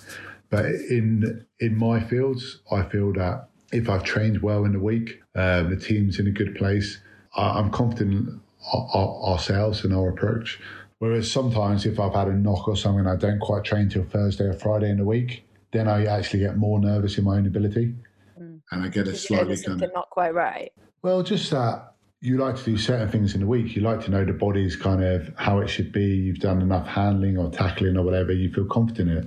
But 0.49 0.65
in 0.65 1.45
in 1.59 1.77
my 1.77 1.99
fields, 1.99 2.61
I 2.71 2.83
feel 2.83 3.13
that 3.13 3.47
if 3.71 3.89
I've 3.89 4.03
trained 4.03 4.41
well 4.41 4.65
in 4.65 4.73
the 4.73 4.79
week, 4.79 5.21
uh, 5.35 5.63
the 5.63 5.75
team's 5.75 6.19
in 6.19 6.27
a 6.27 6.31
good 6.31 6.55
place. 6.55 6.99
I, 7.35 7.59
am 7.59 7.71
confident 7.71 8.41
our, 8.73 8.89
our, 8.93 9.31
ourselves 9.31 9.83
and 9.83 9.93
our 9.93 10.09
approach. 10.09 10.59
Whereas 10.99 11.29
sometimes 11.29 11.85
if 11.85 11.99
I've 11.99 12.13
had 12.13 12.27
a 12.27 12.33
knock 12.33 12.67
or 12.67 12.77
something, 12.77 13.05
I 13.05 13.15
don't 13.15 13.39
quite 13.39 13.63
train 13.63 13.89
till 13.89 14.05
Thursday 14.05 14.45
or 14.45 14.53
Friday 14.53 14.89
in 14.89 14.97
the 14.97 15.05
week, 15.05 15.45
then 15.73 15.87
I 15.87 16.05
actually 16.05 16.39
get 16.39 16.57
more 16.57 16.79
nervous 16.79 17.17
in 17.17 17.25
my 17.25 17.35
own 17.35 17.47
ability, 17.47 17.93
mm. 18.39 18.61
and 18.71 18.83
I 18.83 18.87
get 18.87 19.07
a 19.07 19.15
slightly 19.15 19.57
kind 19.61 19.83
of 19.83 19.91
not 19.93 20.09
quite 20.09 20.33
right. 20.33 20.71
Well, 21.01 21.21
just 21.21 21.51
that 21.51 21.94
you 22.25 22.39
like 22.39 22.55
to 22.55 22.63
do 22.63 22.75
certain 22.75 23.07
things 23.07 23.35
in 23.35 23.41
the 23.41 23.45
week. 23.45 23.75
You 23.75 23.83
like 23.83 24.03
to 24.05 24.11
know 24.11 24.25
the 24.25 24.33
body's 24.33 24.75
kind 24.75 25.03
of 25.03 25.31
how 25.37 25.59
it 25.59 25.67
should 25.67 25.91
be. 25.91 26.05
You've 26.05 26.39
done 26.39 26.59
enough 26.59 26.87
handling 26.87 27.37
or 27.37 27.51
tackling 27.51 27.97
or 27.97 28.03
whatever. 28.03 28.33
You 28.33 28.51
feel 28.51 28.65
confident 28.65 29.11
in 29.11 29.17
it. 29.17 29.25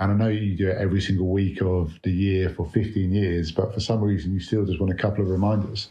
And 0.00 0.10
I 0.10 0.14
know 0.16 0.28
you 0.28 0.56
do 0.56 0.68
it 0.68 0.76
every 0.76 1.00
single 1.00 1.28
week 1.28 1.62
of 1.62 2.00
the 2.02 2.10
year 2.10 2.50
for 2.50 2.66
15 2.66 3.12
years, 3.12 3.52
but 3.52 3.72
for 3.72 3.78
some 3.78 4.00
reason 4.00 4.34
you 4.34 4.40
still 4.40 4.66
just 4.66 4.80
want 4.80 4.92
a 4.92 4.96
couple 4.96 5.22
of 5.22 5.30
reminders. 5.30 5.90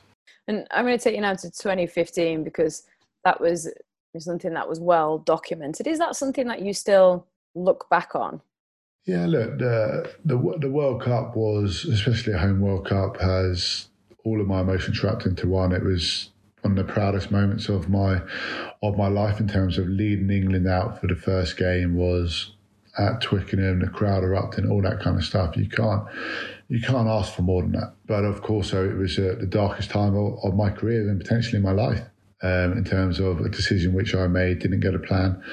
And 0.49 0.67
I'm 0.71 0.83
going 0.83 0.97
to 0.97 1.01
take 1.01 1.15
you 1.15 1.21
now 1.21 1.35
to 1.35 1.49
2015 1.49 2.43
because 2.43 2.83
that 3.23 3.39
was 3.39 3.69
something 4.17 4.53
that 4.53 4.67
was 4.67 4.81
well 4.81 5.19
documented. 5.19 5.87
Is 5.87 5.99
that 5.99 6.17
something 6.17 6.47
that 6.47 6.61
you 6.61 6.73
still 6.73 7.25
look 7.55 7.89
back 7.89 8.13
on? 8.13 8.41
Yeah, 9.05 9.25
look, 9.25 9.57
the, 9.57 10.13
the 10.25 10.57
the 10.59 10.69
World 10.69 11.01
Cup 11.01 11.35
was, 11.35 11.85
especially 11.85 12.33
a 12.33 12.37
home 12.37 12.59
World 12.59 12.87
Cup, 12.87 13.19
has 13.19 13.87
all 14.23 14.39
of 14.39 14.47
my 14.47 14.61
emotions 14.61 15.01
wrapped 15.01 15.25
into 15.25 15.47
one. 15.47 15.71
It 15.71 15.83
was 15.83 16.30
one 16.61 16.77
of 16.77 16.87
the 16.87 16.93
proudest 16.93 17.31
moments 17.31 17.69
of 17.69 17.89
my 17.89 18.21
of 18.83 18.97
my 18.97 19.07
life 19.07 19.39
in 19.39 19.47
terms 19.47 19.77
of 19.77 19.87
leading 19.87 20.29
England 20.29 20.67
out 20.67 20.99
for 20.99 21.07
the 21.07 21.15
first 21.15 21.57
game 21.57 21.95
was 21.95 22.53
at 22.97 23.21
Twickenham, 23.21 23.79
the 23.79 23.87
crowd 23.87 24.23
erupting, 24.23 24.69
all 24.69 24.81
that 24.81 24.99
kind 24.99 25.17
of 25.17 25.23
stuff. 25.23 25.55
You 25.57 25.67
can't 25.69 26.03
you 26.69 26.79
can't 26.79 27.07
ask 27.07 27.33
for 27.33 27.41
more 27.41 27.61
than 27.61 27.73
that. 27.73 27.93
But 28.05 28.23
of 28.23 28.41
course, 28.41 28.71
so 28.71 28.83
it 28.83 28.95
was 28.95 29.17
uh, 29.19 29.35
the 29.39 29.45
darkest 29.45 29.89
time 29.89 30.15
of, 30.15 30.39
of, 30.43 30.55
my 30.55 30.69
career 30.69 31.09
and 31.09 31.19
potentially 31.19 31.61
my 31.61 31.71
life 31.71 32.01
um, 32.41 32.77
in 32.77 32.85
terms 32.85 33.19
of 33.19 33.41
a 33.41 33.49
decision 33.49 33.93
which 33.93 34.15
I 34.15 34.27
made, 34.27 34.59
didn't 34.59 34.79
get 34.79 34.95
a 34.95 34.99
plan, 34.99 35.43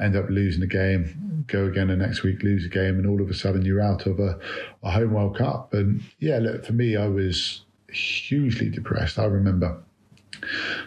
end 0.00 0.16
up 0.16 0.30
losing 0.30 0.60
the 0.60 0.66
game, 0.66 1.44
go 1.46 1.66
again 1.66 1.88
the 1.88 1.96
next 1.96 2.22
week, 2.22 2.42
lose 2.42 2.64
a 2.64 2.70
game, 2.70 2.98
and 2.98 3.06
all 3.06 3.20
of 3.20 3.28
a 3.28 3.34
sudden 3.34 3.66
you're 3.66 3.82
out 3.82 4.06
of 4.06 4.18
a, 4.18 4.38
a 4.82 4.90
home 4.90 5.12
World 5.12 5.36
Cup. 5.36 5.74
And 5.74 6.02
yeah, 6.18 6.38
look, 6.38 6.64
for 6.64 6.72
me, 6.72 6.96
I 6.96 7.06
was 7.06 7.64
hugely 7.92 8.70
depressed. 8.70 9.18
I 9.18 9.24
remember 9.24 9.78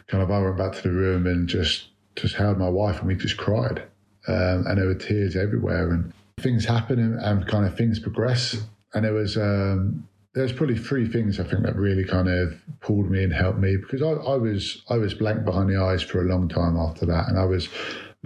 kind 0.08 0.24
of 0.24 0.32
I 0.32 0.40
went 0.42 0.58
back 0.58 0.74
to 0.74 0.82
the 0.82 0.92
room 0.92 1.28
and 1.28 1.48
just 1.48 1.88
just 2.16 2.36
held 2.36 2.58
my 2.58 2.70
wife 2.70 3.00
and 3.00 3.08
we 3.08 3.16
just 3.16 3.38
cried. 3.38 3.84
Um, 4.28 4.66
and 4.68 4.78
there 4.78 4.88
were 4.88 4.96
tears 4.96 5.36
everywhere 5.36 5.92
and 5.92 6.12
things 6.40 6.66
happen 6.66 7.00
and, 7.00 7.20
and 7.20 7.48
kind 7.48 7.66
of 7.66 7.78
things 7.78 8.00
progress. 8.00 8.64
And 8.94 9.06
there 9.06 9.14
was 9.14 9.38
um, 9.38 10.08
there's 10.34 10.54
probably 10.54 10.78
three 10.78 11.08
things 11.08 11.40
I 11.40 11.44
think 11.44 11.64
that 11.64 11.76
really 11.76 12.04
kind 12.04 12.28
of 12.28 12.60
pulled 12.82 13.10
me 13.10 13.24
and 13.24 13.34
helped 13.34 13.60
me 13.60 13.78
because 13.78 14.02
I, 14.02 14.12
I 14.12 14.36
was 14.36 14.84
I 14.90 14.98
was 14.98 15.14
blank 15.14 15.46
behind 15.46 15.70
the 15.70 15.82
eyes 15.82 16.02
for 16.02 16.22
a 16.22 16.26
long 16.26 16.48
time 16.48 16.78
after 16.78 17.06
that, 17.06 17.28
and 17.28 17.40
I 17.40 17.46
was 17.46 17.70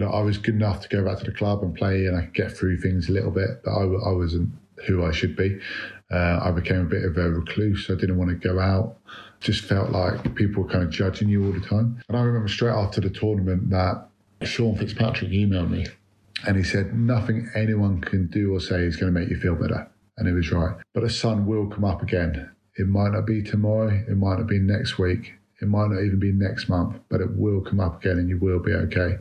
you 0.00 0.06
know, 0.06 0.12
I 0.12 0.20
was 0.22 0.38
good 0.38 0.54
enough 0.54 0.80
to 0.80 0.88
go 0.88 1.04
back 1.04 1.18
to 1.18 1.24
the 1.24 1.32
club 1.32 1.62
and 1.62 1.74
play, 1.74 2.06
and 2.06 2.16
I 2.16 2.22
could 2.22 2.34
get 2.34 2.52
through 2.52 2.78
things 2.80 3.08
a 3.08 3.12
little 3.12 3.30
bit, 3.30 3.62
but 3.64 3.70
I, 3.70 3.82
I 3.82 4.12
wasn't 4.12 4.50
who 4.86 5.04
I 5.04 5.12
should 5.12 5.36
be. 5.36 5.60
Uh, 6.10 6.40
I 6.42 6.50
became 6.50 6.80
a 6.80 6.84
bit 6.84 7.04
of 7.04 7.16
a 7.16 7.30
recluse. 7.30 7.88
I 7.88 7.94
didn't 7.94 8.18
want 8.18 8.30
to 8.30 8.36
go 8.36 8.58
out 8.58 8.96
just 9.40 9.64
felt 9.64 9.90
like 9.90 10.34
people 10.34 10.62
were 10.62 10.68
kind 10.68 10.84
of 10.84 10.90
judging 10.90 11.28
you 11.28 11.44
all 11.44 11.52
the 11.52 11.60
time. 11.60 12.02
And 12.08 12.16
I 12.16 12.22
remember 12.22 12.48
straight 12.48 12.72
after 12.72 13.00
the 13.00 13.10
tournament 13.10 13.70
that 13.70 14.06
Sean 14.42 14.76
Fitzpatrick 14.76 15.30
emailed 15.30 15.70
me 15.70 15.86
and 16.46 16.56
he 16.56 16.62
said, 16.62 16.94
Nothing 16.94 17.50
anyone 17.54 18.00
can 18.00 18.26
do 18.28 18.54
or 18.54 18.60
say 18.60 18.80
is 18.80 18.96
going 18.96 19.12
to 19.12 19.18
make 19.18 19.30
you 19.30 19.36
feel 19.36 19.54
better. 19.54 19.88
And 20.18 20.28
he 20.28 20.34
was 20.34 20.52
right. 20.52 20.76
But 20.92 21.02
the 21.02 21.10
sun 21.10 21.46
will 21.46 21.66
come 21.66 21.84
up 21.84 22.02
again. 22.02 22.50
It 22.76 22.86
might 22.86 23.12
not 23.12 23.26
be 23.26 23.42
tomorrow, 23.42 23.88
it 23.88 24.16
might 24.16 24.38
not 24.38 24.46
be 24.46 24.58
next 24.58 24.98
week, 24.98 25.34
it 25.60 25.68
might 25.68 25.90
not 25.90 26.02
even 26.02 26.18
be 26.18 26.32
next 26.32 26.68
month, 26.68 26.96
but 27.08 27.20
it 27.20 27.36
will 27.36 27.62
come 27.62 27.80
up 27.80 28.02
again 28.02 28.18
and 28.18 28.28
you 28.28 28.38
will 28.38 28.60
be 28.60 28.72
okay. 28.72 29.16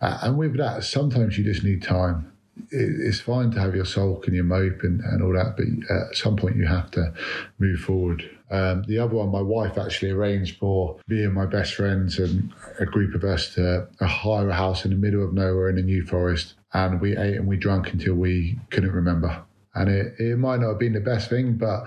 Uh, 0.00 0.18
and 0.22 0.36
with 0.36 0.56
that, 0.58 0.84
sometimes 0.84 1.38
you 1.38 1.44
just 1.44 1.64
need 1.64 1.82
time. 1.82 2.30
It, 2.70 3.06
it's 3.06 3.20
fine 3.20 3.50
to 3.52 3.60
have 3.60 3.74
your 3.74 3.84
sulk 3.84 4.26
and 4.26 4.34
your 4.34 4.44
mope 4.44 4.82
and, 4.82 5.00
and 5.00 5.22
all 5.22 5.32
that, 5.32 5.56
but 5.56 5.66
at 5.94 6.16
some 6.16 6.36
point 6.36 6.56
you 6.56 6.66
have 6.66 6.90
to 6.92 7.12
move 7.58 7.80
forward. 7.80 8.28
Um, 8.50 8.84
the 8.86 8.98
other 8.98 9.16
one, 9.16 9.30
my 9.30 9.40
wife 9.40 9.78
actually 9.78 10.12
arranged 10.12 10.58
for 10.58 11.00
me 11.08 11.24
and 11.24 11.34
my 11.34 11.46
best 11.46 11.74
friends 11.74 12.18
and 12.18 12.52
a 12.78 12.86
group 12.86 13.14
of 13.14 13.24
us 13.24 13.54
to 13.54 13.88
hire 14.00 14.48
a 14.48 14.54
house 14.54 14.84
in 14.84 14.90
the 14.90 14.96
middle 14.96 15.24
of 15.24 15.32
nowhere 15.32 15.68
in 15.68 15.76
the 15.76 15.82
New 15.82 16.04
Forest. 16.04 16.54
And 16.72 17.00
we 17.00 17.16
ate 17.16 17.36
and 17.36 17.48
we 17.48 17.56
drank 17.56 17.92
until 17.92 18.14
we 18.14 18.58
couldn't 18.70 18.92
remember. 18.92 19.42
And 19.74 19.88
it, 19.88 20.14
it 20.20 20.38
might 20.38 20.60
not 20.60 20.68
have 20.68 20.78
been 20.78 20.92
the 20.92 21.00
best 21.00 21.30
thing, 21.30 21.54
but 21.54 21.84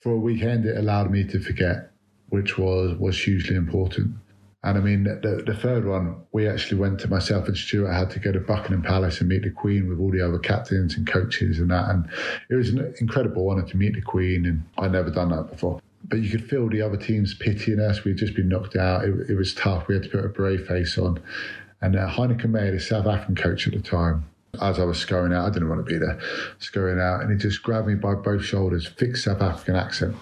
for 0.00 0.12
a 0.12 0.18
weekend, 0.18 0.64
it 0.64 0.78
allowed 0.78 1.10
me 1.10 1.24
to 1.24 1.40
forget, 1.40 1.90
which 2.28 2.56
was, 2.56 2.96
was 2.98 3.22
hugely 3.22 3.56
important. 3.56 4.14
And 4.64 4.76
I 4.76 4.80
mean, 4.80 5.04
the, 5.04 5.42
the 5.46 5.54
third 5.54 5.86
one, 5.86 6.22
we 6.32 6.48
actually 6.48 6.80
went 6.80 6.98
to 7.00 7.08
myself 7.08 7.46
and 7.46 7.56
Stuart 7.56 7.92
had 7.92 8.10
to 8.10 8.18
go 8.18 8.32
to 8.32 8.40
Buckingham 8.40 8.82
Palace 8.82 9.20
and 9.20 9.28
meet 9.28 9.42
the 9.42 9.50
Queen 9.50 9.88
with 9.88 10.00
all 10.00 10.10
the 10.10 10.20
other 10.20 10.38
captains 10.38 10.96
and 10.96 11.06
coaches 11.06 11.60
and 11.60 11.70
that. 11.70 11.88
And 11.88 12.08
it 12.50 12.56
was 12.56 12.70
an 12.70 12.92
incredible 13.00 13.48
honour 13.48 13.62
to 13.62 13.76
meet 13.76 13.94
the 13.94 14.02
Queen, 14.02 14.46
and 14.46 14.64
I'd 14.76 14.92
never 14.92 15.10
done 15.10 15.30
that 15.30 15.50
before. 15.50 15.80
But 16.04 16.20
you 16.20 16.30
could 16.30 16.48
feel 16.48 16.68
the 16.68 16.82
other 16.82 16.96
teams 16.96 17.34
pitying 17.34 17.78
us. 17.78 18.02
We'd 18.02 18.16
just 18.16 18.34
been 18.34 18.48
knocked 18.48 18.74
out. 18.74 19.04
It, 19.04 19.30
it 19.30 19.36
was 19.36 19.54
tough. 19.54 19.86
We 19.86 19.94
had 19.94 20.04
to 20.04 20.08
put 20.08 20.24
a 20.24 20.28
brave 20.28 20.66
face 20.66 20.98
on. 20.98 21.22
And 21.80 21.94
uh, 21.94 22.08
Heyneke 22.08 22.50
Meyer, 22.50 22.72
the 22.72 22.80
South 22.80 23.06
African 23.06 23.36
coach 23.36 23.68
at 23.68 23.74
the 23.74 23.80
time, 23.80 24.24
as 24.60 24.80
I 24.80 24.84
was 24.84 24.98
scurrying 24.98 25.32
out, 25.32 25.46
I 25.46 25.50
didn't 25.50 25.68
want 25.68 25.86
to 25.86 25.92
be 25.92 25.98
there, 25.98 26.18
scurrying 26.58 27.00
out, 27.00 27.20
and 27.20 27.30
he 27.30 27.36
just 27.36 27.62
grabbed 27.62 27.86
me 27.86 27.94
by 27.94 28.14
both 28.14 28.44
shoulders, 28.44 28.86
fixed 28.86 29.24
South 29.24 29.40
African 29.40 29.76
accent, 29.76 30.16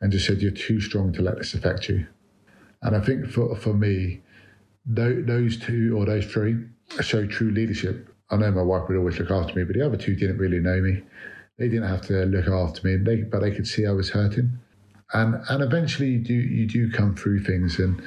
and 0.00 0.12
just 0.12 0.26
said, 0.26 0.40
You're 0.40 0.52
too 0.52 0.80
strong 0.80 1.12
to 1.14 1.22
let 1.22 1.38
this 1.38 1.54
affect 1.54 1.88
you. 1.88 2.06
And 2.82 2.96
I 2.96 3.00
think 3.00 3.26
for, 3.28 3.54
for 3.56 3.72
me, 3.72 4.22
those 4.84 5.56
two 5.56 5.96
or 5.96 6.04
those 6.04 6.26
three 6.26 6.56
show 7.00 7.26
true 7.26 7.50
leadership. 7.50 8.08
I 8.30 8.36
know 8.36 8.50
my 8.50 8.62
wife 8.62 8.88
would 8.88 8.96
always 8.96 9.18
look 9.18 9.30
after 9.30 9.54
me, 9.54 9.64
but 9.64 9.74
the 9.74 9.86
other 9.86 9.96
two 9.96 10.16
didn't 10.16 10.38
really 10.38 10.58
know 10.58 10.80
me. 10.80 11.02
They 11.58 11.68
didn't 11.68 11.88
have 11.88 12.02
to 12.06 12.24
look 12.24 12.48
after 12.48 12.86
me, 12.86 12.96
they, 12.96 13.22
but 13.22 13.40
they 13.40 13.50
could 13.50 13.66
see 13.66 13.86
I 13.86 13.92
was 13.92 14.10
hurting. 14.10 14.58
And 15.12 15.42
and 15.48 15.62
eventually 15.62 16.08
you 16.08 16.18
do 16.18 16.34
you 16.34 16.66
do 16.66 16.90
come 16.90 17.14
through 17.14 17.44
things. 17.44 17.78
And 17.78 18.02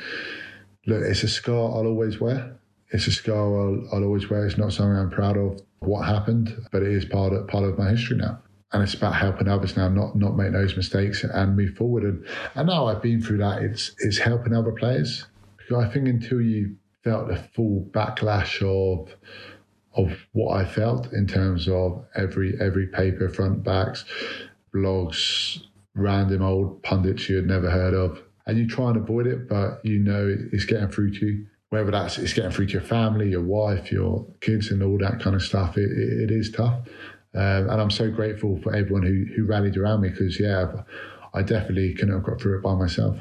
look, 0.88 1.04
it's 1.04 1.24
a 1.24 1.28
scar 1.28 1.56
I'll 1.56 1.86
always 1.86 2.20
wear. 2.20 2.58
It's 2.90 3.08
a 3.08 3.12
scar 3.12 3.36
I'll, 3.38 3.88
I'll 3.94 4.04
always 4.04 4.30
wear. 4.30 4.46
It's 4.46 4.58
not 4.58 4.74
something 4.74 4.98
I'm 4.98 5.12
proud 5.12 5.38
of 5.38 5.62
what 5.80 6.06
happened, 6.06 6.68
but 6.72 6.82
it 6.82 6.92
is 6.92 7.06
part 7.06 7.34
of 7.34 7.48
part 7.48 7.64
of 7.64 7.78
my 7.78 7.92
history 7.92 8.18
now 8.18 8.40
and 8.76 8.84
it's 8.84 8.94
about 8.94 9.16
helping 9.16 9.48
others 9.48 9.78
now, 9.78 9.88
not 9.88 10.18
not 10.18 10.36
make 10.36 10.52
those 10.52 10.76
mistakes 10.76 11.24
and 11.24 11.56
move 11.56 11.76
forward. 11.78 12.04
And, 12.04 12.26
and 12.56 12.68
now 12.68 12.88
I've 12.88 13.02
been 13.02 13.22
through 13.22 13.38
that, 13.38 13.64
it's 13.64 13.96
it's 14.00 14.18
helping 14.18 14.54
other 14.54 14.74
players 14.74 15.26
because 15.58 15.86
I 15.86 15.90
think 15.90 16.10
until 16.10 16.42
you 16.42 16.76
felt 17.02 17.30
the 17.30 17.38
full 17.38 17.88
backlash 17.92 18.62
of 18.62 19.16
of 19.96 20.12
what 20.34 20.58
I 20.58 20.66
felt 20.66 21.14
in 21.14 21.26
terms 21.26 21.70
of 21.70 22.04
every 22.16 22.58
every 22.60 22.88
paper 22.88 23.30
front 23.30 23.64
backs, 23.64 24.04
blogs, 24.74 25.62
random 25.94 26.42
old 26.42 26.84
pundits 26.84 27.30
you 27.30 27.38
had 27.38 27.48
never 27.48 27.72
heard 27.72 27.94
of, 27.94 28.22
and 28.46 28.58
you 28.58 28.68
try 28.68 28.90
and 28.90 28.98
avoid 28.98 29.26
it, 29.26 29.48
but 29.48 29.80
you 29.86 30.00
know 30.00 30.36
it's 30.52 30.66
getting 30.66 30.90
through 30.90 31.14
to 31.14 31.26
you. 31.26 31.46
Whether 31.70 31.92
that's 31.92 32.18
it's 32.18 32.34
getting 32.34 32.52
through 32.52 32.68
to 32.68 32.74
your 32.74 32.82
family, 32.82 33.30
your 33.30 33.42
wife, 33.42 33.90
your 33.90 34.28
kids, 34.42 34.70
and 34.70 34.84
all 34.84 34.98
that 34.98 35.22
kind 35.22 35.36
of 35.36 35.42
stuff, 35.42 35.78
it, 35.78 35.90
it, 35.92 36.30
it 36.30 36.32
is 36.32 36.52
tough. 36.52 36.82
Um, 37.36 37.70
and 37.70 37.82
I'm 37.82 37.92
so 37.92 38.10
grateful 38.10 38.60
for 38.62 38.74
everyone 38.74 39.04
who, 39.04 39.26
who 39.36 39.46
rallied 39.46 39.76
around 39.78 40.02
me 40.02 40.10
because, 40.10 40.40
yeah, 40.40 40.72
I 41.34 41.42
definitely 41.42 41.94
couldn't 41.94 42.14
have 42.14 42.24
got 42.24 42.40
through 42.40 42.58
it 42.58 42.64
by 42.64 42.76
myself. 42.76 43.18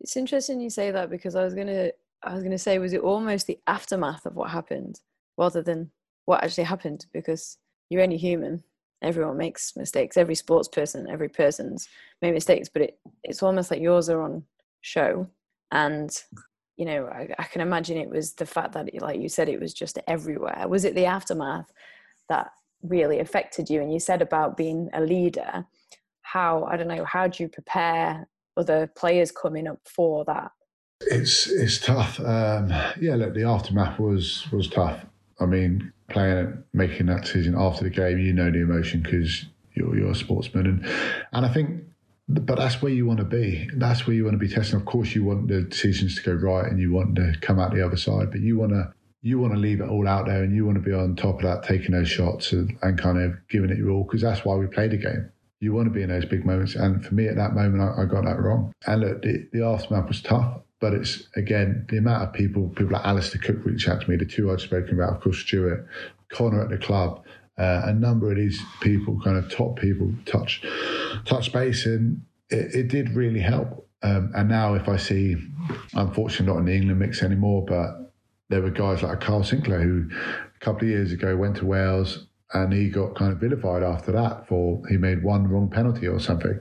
It's 0.00 0.16
interesting 0.16 0.60
you 0.60 0.70
say 0.70 0.92
that 0.92 1.10
because 1.10 1.34
I 1.34 1.44
was 1.44 1.54
gonna 1.54 1.90
I 2.22 2.34
was 2.34 2.44
gonna 2.44 2.58
say 2.58 2.78
was 2.78 2.92
it 2.92 3.00
almost 3.00 3.48
the 3.48 3.58
aftermath 3.66 4.26
of 4.26 4.36
what 4.36 4.50
happened 4.50 5.00
rather 5.36 5.60
than 5.60 5.90
what 6.26 6.44
actually 6.44 6.64
happened 6.64 7.06
because 7.12 7.58
you're 7.90 8.02
only 8.02 8.16
human. 8.16 8.62
Everyone 9.02 9.36
makes 9.36 9.76
mistakes. 9.76 10.16
Every 10.16 10.34
sports 10.36 10.68
person, 10.68 11.08
every 11.10 11.28
person's 11.28 11.88
made 12.22 12.34
mistakes, 12.34 12.68
but 12.68 12.82
it, 12.82 12.98
it's 13.24 13.42
almost 13.42 13.70
like 13.70 13.80
yours 13.80 14.08
are 14.08 14.22
on 14.22 14.44
show. 14.82 15.28
And 15.72 16.10
you 16.76 16.84
know, 16.84 17.06
I, 17.06 17.34
I 17.36 17.44
can 17.44 17.60
imagine 17.60 17.98
it 17.98 18.08
was 18.08 18.34
the 18.34 18.46
fact 18.46 18.72
that, 18.74 18.88
like 19.00 19.18
you 19.18 19.28
said, 19.28 19.48
it 19.48 19.60
was 19.60 19.74
just 19.74 19.98
everywhere. 20.06 20.64
Was 20.68 20.84
it 20.84 20.94
the 20.94 21.06
aftermath 21.06 21.72
that 22.28 22.52
really 22.82 23.18
affected 23.18 23.68
you 23.68 23.80
and 23.80 23.92
you 23.92 23.98
said 23.98 24.22
about 24.22 24.56
being 24.56 24.88
a 24.92 25.00
leader 25.00 25.66
how 26.22 26.64
i 26.64 26.76
don't 26.76 26.88
know 26.88 27.04
how 27.04 27.26
do 27.26 27.42
you 27.42 27.48
prepare 27.48 28.26
other 28.56 28.86
players 28.86 29.30
coming 29.30 29.66
up 29.66 29.80
for 29.84 30.24
that 30.24 30.52
it's 31.02 31.46
it's 31.48 31.78
tough 31.78 32.18
um, 32.20 32.68
yeah 33.00 33.14
look 33.14 33.34
the 33.34 33.44
aftermath 33.44 33.98
was 33.98 34.46
was 34.52 34.68
tough 34.68 35.04
i 35.40 35.46
mean 35.46 35.92
playing 36.08 36.36
it 36.36 36.54
making 36.72 37.06
that 37.06 37.22
decision 37.22 37.54
after 37.56 37.84
the 37.84 37.90
game 37.90 38.18
you 38.18 38.32
know 38.32 38.50
the 38.50 38.60
emotion 38.60 39.02
because 39.02 39.46
you're, 39.74 39.96
you're 39.96 40.10
a 40.10 40.14
sportsman 40.14 40.66
and 40.66 40.86
and 41.32 41.46
i 41.46 41.52
think 41.52 41.82
but 42.28 42.56
that's 42.56 42.82
where 42.82 42.92
you 42.92 43.06
want 43.06 43.20
to 43.20 43.24
be. 43.24 43.68
That's 43.74 44.06
where 44.06 44.14
you 44.14 44.24
want 44.24 44.34
to 44.34 44.38
be 44.38 44.52
testing. 44.52 44.78
Of 44.78 44.84
course, 44.84 45.14
you 45.14 45.24
want 45.24 45.48
the 45.48 45.62
decisions 45.62 46.16
to 46.16 46.22
go 46.22 46.32
right 46.34 46.70
and 46.70 46.78
you 46.78 46.92
want 46.92 47.16
to 47.16 47.34
come 47.40 47.58
out 47.58 47.72
the 47.72 47.84
other 47.84 47.96
side, 47.96 48.30
but 48.30 48.40
you 48.40 48.58
want 48.58 48.72
to 48.72 48.92
you 49.20 49.38
want 49.38 49.52
to 49.52 49.58
leave 49.58 49.80
it 49.80 49.88
all 49.88 50.06
out 50.06 50.26
there 50.26 50.42
and 50.42 50.54
you 50.54 50.64
want 50.64 50.76
to 50.76 50.82
be 50.82 50.92
on 50.92 51.16
top 51.16 51.36
of 51.36 51.42
that, 51.42 51.64
taking 51.64 51.92
those 51.92 52.08
shots 52.08 52.52
and, 52.52 52.76
and 52.82 52.98
kind 52.98 53.20
of 53.20 53.34
giving 53.48 53.70
it 53.70 53.78
your 53.78 53.90
all 53.90 54.04
because 54.04 54.22
that's 54.22 54.44
why 54.44 54.54
we 54.54 54.66
play 54.66 54.88
the 54.88 54.96
game. 54.96 55.30
You 55.60 55.72
want 55.72 55.86
to 55.86 55.90
be 55.90 56.02
in 56.02 56.08
those 56.08 56.24
big 56.24 56.46
moments. 56.46 56.76
And 56.76 57.04
for 57.04 57.14
me 57.14 57.26
at 57.26 57.34
that 57.36 57.54
moment, 57.54 57.82
I, 57.82 58.02
I 58.02 58.04
got 58.04 58.24
that 58.24 58.40
wrong. 58.40 58.72
And 58.86 59.00
look, 59.00 59.22
the, 59.22 59.48
the 59.52 59.64
aftermath 59.64 60.06
was 60.08 60.22
tough. 60.22 60.60
But 60.80 60.94
it's 60.94 61.26
again 61.34 61.86
the 61.88 61.98
amount 61.98 62.22
of 62.22 62.32
people, 62.32 62.68
people 62.68 62.92
like 62.92 63.04
Alastair 63.04 63.42
Cook 63.42 63.64
reach 63.64 63.88
out 63.88 64.00
to 64.00 64.08
me, 64.08 64.16
the 64.16 64.24
two 64.24 64.52
I've 64.52 64.60
spoken 64.60 64.94
about, 64.94 65.16
of 65.16 65.20
course, 65.20 65.38
Stuart, 65.38 65.88
Conor 66.28 66.62
at 66.62 66.70
the 66.70 66.78
club, 66.78 67.24
uh, 67.58 67.82
a 67.86 67.92
number 67.92 68.30
of 68.30 68.36
these 68.36 68.62
people, 68.80 69.20
kind 69.20 69.36
of 69.36 69.50
top 69.50 69.76
people, 69.80 70.12
touch 70.24 70.62
touch 71.24 71.52
base, 71.52 71.84
and 71.86 72.22
it, 72.50 72.74
it 72.74 72.88
did 72.88 73.16
really 73.16 73.40
help. 73.40 73.88
Um, 74.02 74.30
and 74.36 74.48
now, 74.48 74.74
if 74.74 74.88
I 74.88 74.96
see, 74.96 75.36
unfortunately, 75.94 76.46
not 76.46 76.60
in 76.60 76.66
the 76.66 76.74
England 76.76 77.00
mix 77.00 77.24
anymore, 77.24 77.64
but 77.66 78.07
there 78.48 78.62
were 78.62 78.70
guys 78.70 79.02
like 79.02 79.20
Kyle 79.20 79.42
Sinckler 79.42 79.82
who 79.82 80.08
a 80.10 80.64
couple 80.64 80.82
of 80.82 80.88
years 80.88 81.12
ago 81.12 81.36
went 81.36 81.56
to 81.56 81.66
Wales 81.66 82.26
and 82.54 82.72
he 82.72 82.88
got 82.88 83.14
kind 83.14 83.32
of 83.32 83.38
vilified 83.38 83.82
after 83.82 84.12
that 84.12 84.48
for 84.48 84.82
he 84.88 84.96
made 84.96 85.22
one 85.22 85.46
wrong 85.48 85.68
penalty 85.68 86.06
or 86.08 86.18
something. 86.18 86.58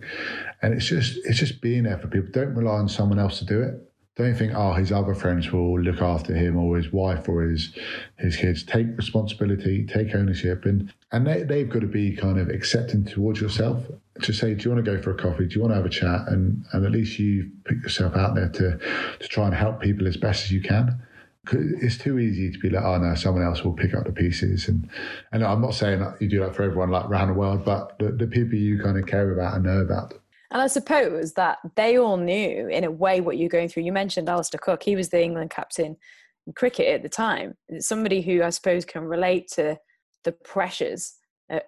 And 0.62 0.74
it's 0.74 0.86
just 0.86 1.18
it's 1.24 1.40
just 1.40 1.62
being 1.62 1.84
there 1.84 1.98
for 1.98 2.08
people. 2.08 2.30
Don't 2.32 2.56
rely 2.56 2.74
on 2.74 2.90
someone 2.90 3.20
else 3.20 3.40
to 3.40 3.46
do 3.46 3.62
it. 3.62 3.84
Don't 4.18 4.36
think, 4.36 4.54
oh, 4.56 4.74
his 4.74 4.92
other 4.92 5.14
friends 5.14 5.52
will 5.52 5.80
look 5.80 6.02
after 6.02 6.34
him 6.34 6.58
or 6.58 6.76
his 6.76 6.92
wife 6.92 7.30
or 7.30 7.44
his 7.44 7.74
his 8.18 8.36
kids. 8.36 8.64
Take 8.64 8.88
responsibility, 8.98 9.86
take 9.86 10.14
ownership, 10.14 10.66
and 10.66 10.92
and 11.12 11.26
they, 11.26 11.44
they've 11.44 11.70
got 11.70 11.82
to 11.82 11.88
be 11.88 12.16
kind 12.16 12.38
of 12.38 12.50
accepting 12.50 13.06
towards 13.06 13.40
yourself 13.40 13.86
to 14.24 14.34
say, 14.34 14.56
do 14.56 14.64
you 14.64 14.76
want 14.76 14.84
to 14.84 14.92
go 14.92 15.02
for 15.02 15.12
a 15.12 15.18
coffee? 15.18 15.46
Do 15.46 15.56
you 15.56 15.62
want 15.62 15.72
to 15.72 15.76
have 15.78 15.86
a 15.86 15.90
chat? 15.90 16.28
And 16.28 16.66
and 16.74 16.86
at 16.86 16.92
least 16.92 17.18
you 17.18 17.52
put 17.64 17.78
yourself 17.78 18.16
out 18.18 18.36
there 18.36 18.50
to 18.50 18.78
to 19.20 19.28
try 19.28 19.46
and 19.46 19.56
help 19.56 19.80
people 19.80 20.08
as 20.08 20.18
best 20.18 20.44
as 20.44 20.52
you 20.52 20.62
can 20.62 21.02
it's 21.52 21.98
too 21.98 22.20
easy 22.20 22.52
to 22.52 22.60
be 22.60 22.70
like, 22.70 22.84
oh 22.84 22.98
no, 22.98 23.16
someone 23.16 23.44
else 23.44 23.64
will 23.64 23.74
pick 23.74 23.94
up 23.94 24.06
the 24.06 24.12
pieces. 24.12 24.68
And 24.68 24.90
and 25.32 25.44
I'm 25.44 25.62
not 25.62 25.74
saying 25.74 26.00
that 26.00 26.22
you 26.22 26.28
do 26.28 26.40
that 26.42 26.56
for 26.56 26.64
everyone 26.64 26.90
like 26.90 27.06
around 27.06 27.30
the 27.30 27.34
world, 27.34 27.66
but 27.66 27.98
the, 28.00 28.12
the 28.12 28.28
people 28.28 28.56
you 28.56 28.82
kind 28.82 28.98
of 28.98 29.06
care 29.06 29.32
about 29.32 29.56
and 29.56 29.66
know 29.66 29.80
about. 29.80 30.14
And 30.52 30.62
I 30.62 30.68
suppose 30.68 31.34
that 31.34 31.60
they 31.76 31.98
all 31.98 32.18
knew 32.18 32.68
in 32.68 32.84
a 32.84 32.92
way 32.92 33.20
what 33.20 33.38
you're 33.38 33.50
going 33.50 33.68
through. 33.68 33.84
You 33.84 33.92
mentioned 33.92 34.30
Alastair 34.30 34.60
Cook, 34.60 34.82
he 34.84 34.96
was 34.96 35.10
the 35.10 35.22
England 35.22 35.50
captain 35.50 35.98
in 36.46 36.54
cricket 36.54 36.88
at 36.88 37.04
the 37.04 37.10
time. 37.10 37.56
Somebody 37.80 38.22
who 38.22 38.44
I 38.44 38.50
suppose 38.50 38.86
can 38.86 39.04
relate 39.04 39.50
to 39.56 39.78
the 40.24 40.32
pressures 40.32 41.16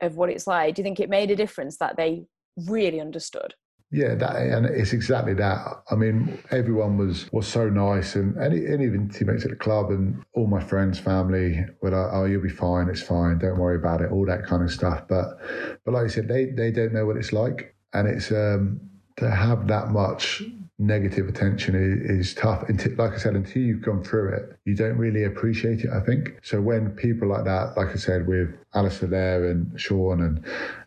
of 0.01 0.15
what 0.15 0.29
it's 0.29 0.47
like. 0.47 0.75
Do 0.75 0.81
you 0.81 0.83
think 0.83 0.99
it 0.99 1.09
made 1.09 1.31
a 1.31 1.35
difference 1.35 1.77
that 1.77 1.97
they 1.97 2.23
really 2.67 3.01
understood? 3.01 3.53
Yeah, 3.91 4.13
that, 4.15 4.35
and 4.35 4.67
it's 4.67 4.93
exactly 4.93 5.33
that. 5.35 5.81
I 5.89 5.95
mean, 5.95 6.37
everyone 6.51 6.97
was 6.97 7.27
was 7.31 7.47
so 7.47 7.69
nice, 7.69 8.15
and, 8.15 8.35
and, 8.37 8.53
and 8.53 8.83
even 8.83 9.09
teammates 9.09 9.45
at 9.45 9.49
the 9.49 9.57
club 9.57 9.89
and 9.89 10.23
all 10.35 10.45
my 10.45 10.59
friends, 10.63 10.99
family 10.99 11.65
were 11.81 11.89
like, 11.89 12.09
"Oh, 12.13 12.25
you'll 12.25 12.43
be 12.43 12.49
fine. 12.49 12.87
It's 12.87 13.01
fine. 13.01 13.39
Don't 13.39 13.57
worry 13.57 13.77
about 13.77 14.01
it." 14.01 14.11
All 14.11 14.27
that 14.27 14.45
kind 14.45 14.61
of 14.61 14.71
stuff. 14.71 15.07
But 15.07 15.39
but 15.85 15.93
like 15.95 16.05
I 16.05 16.07
said, 16.07 16.27
they 16.27 16.45
they 16.45 16.69
don't 16.71 16.93
know 16.93 17.07
what 17.07 17.17
it's 17.17 17.33
like, 17.33 17.73
and 17.93 18.07
it's 18.07 18.31
um, 18.31 18.79
to 19.17 19.31
have 19.31 19.67
that 19.69 19.89
much 19.89 20.43
negative 20.77 21.27
attention 21.27 21.73
is, 21.75 22.27
is 22.27 22.33
tough. 22.35 22.69
Until, 22.69 22.93
like 22.95 23.13
I 23.13 23.17
said, 23.17 23.35
until 23.35 23.63
you've 23.63 23.81
gone 23.81 24.03
through 24.03 24.33
it, 24.35 24.57
you 24.65 24.75
don't 24.75 24.97
really 24.97 25.23
appreciate 25.23 25.79
it. 25.81 25.89
I 25.91 25.99
think 26.01 26.37
so. 26.43 26.61
When 26.61 26.91
people 26.91 27.27
like 27.27 27.45
that, 27.45 27.73
like 27.75 27.89
I 27.89 27.95
said, 27.95 28.27
with 28.27 28.49
Alastair 28.75 29.09
there 29.09 29.45
and 29.49 29.79
Sean 29.81 30.21
and 30.21 30.45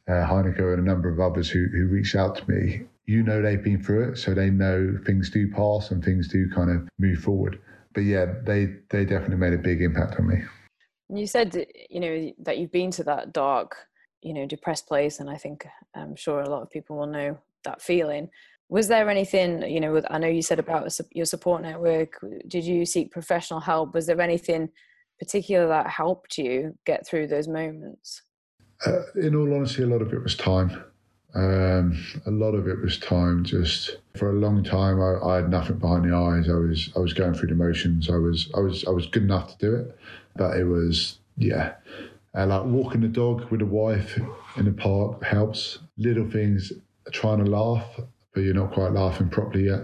uh, 0.08 0.26
Heyneke 0.26 0.72
and 0.72 0.78
a 0.86 0.88
number 0.88 1.08
of 1.08 1.18
others 1.18 1.50
who 1.50 1.66
who 1.66 1.88
reached 1.88 2.14
out 2.14 2.36
to 2.36 2.50
me, 2.50 2.82
you 3.12 3.22
know 3.22 3.42
they've 3.42 3.62
been 3.62 3.82
through 3.82 4.10
it, 4.10 4.16
so 4.18 4.34
they 4.34 4.50
know 4.50 4.98
things 5.06 5.30
do 5.30 5.50
pass 5.50 5.90
and 5.90 6.02
things 6.02 6.28
do 6.28 6.48
kind 6.50 6.70
of 6.70 6.88
move 6.98 7.18
forward. 7.18 7.60
But 7.94 8.02
yeah, 8.02 8.26
they 8.44 8.76
they 8.90 9.04
definitely 9.04 9.36
made 9.36 9.52
a 9.52 9.58
big 9.58 9.82
impact 9.82 10.18
on 10.18 10.28
me. 10.28 10.42
You 11.08 11.26
said 11.26 11.66
you 11.90 12.00
know 12.00 12.32
that 12.38 12.58
you've 12.58 12.72
been 12.72 12.90
to 12.92 13.04
that 13.04 13.32
dark 13.32 13.76
you 14.22 14.32
know 14.32 14.46
depressed 14.46 14.86
place 14.86 15.20
and 15.20 15.28
i 15.28 15.36
think 15.36 15.66
i'm 15.94 16.16
sure 16.16 16.40
a 16.40 16.48
lot 16.48 16.62
of 16.62 16.70
people 16.70 16.96
will 16.96 17.06
know 17.06 17.36
that 17.64 17.82
feeling 17.82 18.30
was 18.68 18.88
there 18.88 19.10
anything 19.10 19.62
you 19.62 19.80
know 19.80 20.00
i 20.10 20.18
know 20.18 20.28
you 20.28 20.42
said 20.42 20.58
about 20.58 20.90
your 21.12 21.26
support 21.26 21.60
network 21.60 22.18
did 22.48 22.64
you 22.64 22.86
seek 22.86 23.10
professional 23.10 23.60
help 23.60 23.94
was 23.94 24.06
there 24.06 24.20
anything 24.20 24.68
particular 25.18 25.66
that 25.66 25.88
helped 25.88 26.38
you 26.38 26.76
get 26.86 27.06
through 27.06 27.26
those 27.26 27.48
moments 27.48 28.22
uh, 28.86 29.02
in 29.16 29.34
all 29.34 29.52
honesty 29.54 29.82
a 29.82 29.86
lot 29.86 30.02
of 30.02 30.12
it 30.12 30.22
was 30.22 30.36
time 30.36 30.84
um, 31.34 32.04
a 32.26 32.30
lot 32.30 32.54
of 32.54 32.68
it 32.68 32.80
was 32.80 32.98
time. 32.98 33.44
Just 33.44 33.96
for 34.16 34.30
a 34.30 34.34
long 34.34 34.62
time, 34.62 35.00
I, 35.00 35.26
I, 35.26 35.36
had 35.36 35.50
nothing 35.50 35.78
behind 35.78 36.04
the 36.04 36.14
eyes. 36.14 36.48
I 36.48 36.54
was 36.54 36.90
I 36.94 36.98
was 37.00 37.14
going 37.14 37.34
through 37.34 37.48
the 37.48 37.54
motions. 37.54 38.10
I 38.10 38.16
was 38.16 38.50
I 38.54 38.60
was 38.60 38.84
I 38.84 38.90
was 38.90 39.06
good 39.06 39.22
enough 39.22 39.56
to 39.56 39.66
do 39.66 39.74
it, 39.74 39.96
but 40.36 40.56
it 40.58 40.64
was 40.64 41.18
yeah. 41.36 41.74
Uh, 42.34 42.46
like 42.46 42.64
walking 42.64 43.02
the 43.02 43.08
dog 43.08 43.50
with 43.50 43.60
a 43.60 43.66
wife 43.66 44.18
in 44.56 44.64
the 44.64 44.72
park 44.72 45.22
helps. 45.22 45.78
Little 45.98 46.30
things, 46.30 46.72
trying 47.12 47.44
to 47.44 47.50
laugh, 47.50 47.86
but 48.34 48.40
you're 48.40 48.54
not 48.54 48.72
quite 48.72 48.92
laughing 48.92 49.28
properly 49.28 49.66
yet. 49.66 49.82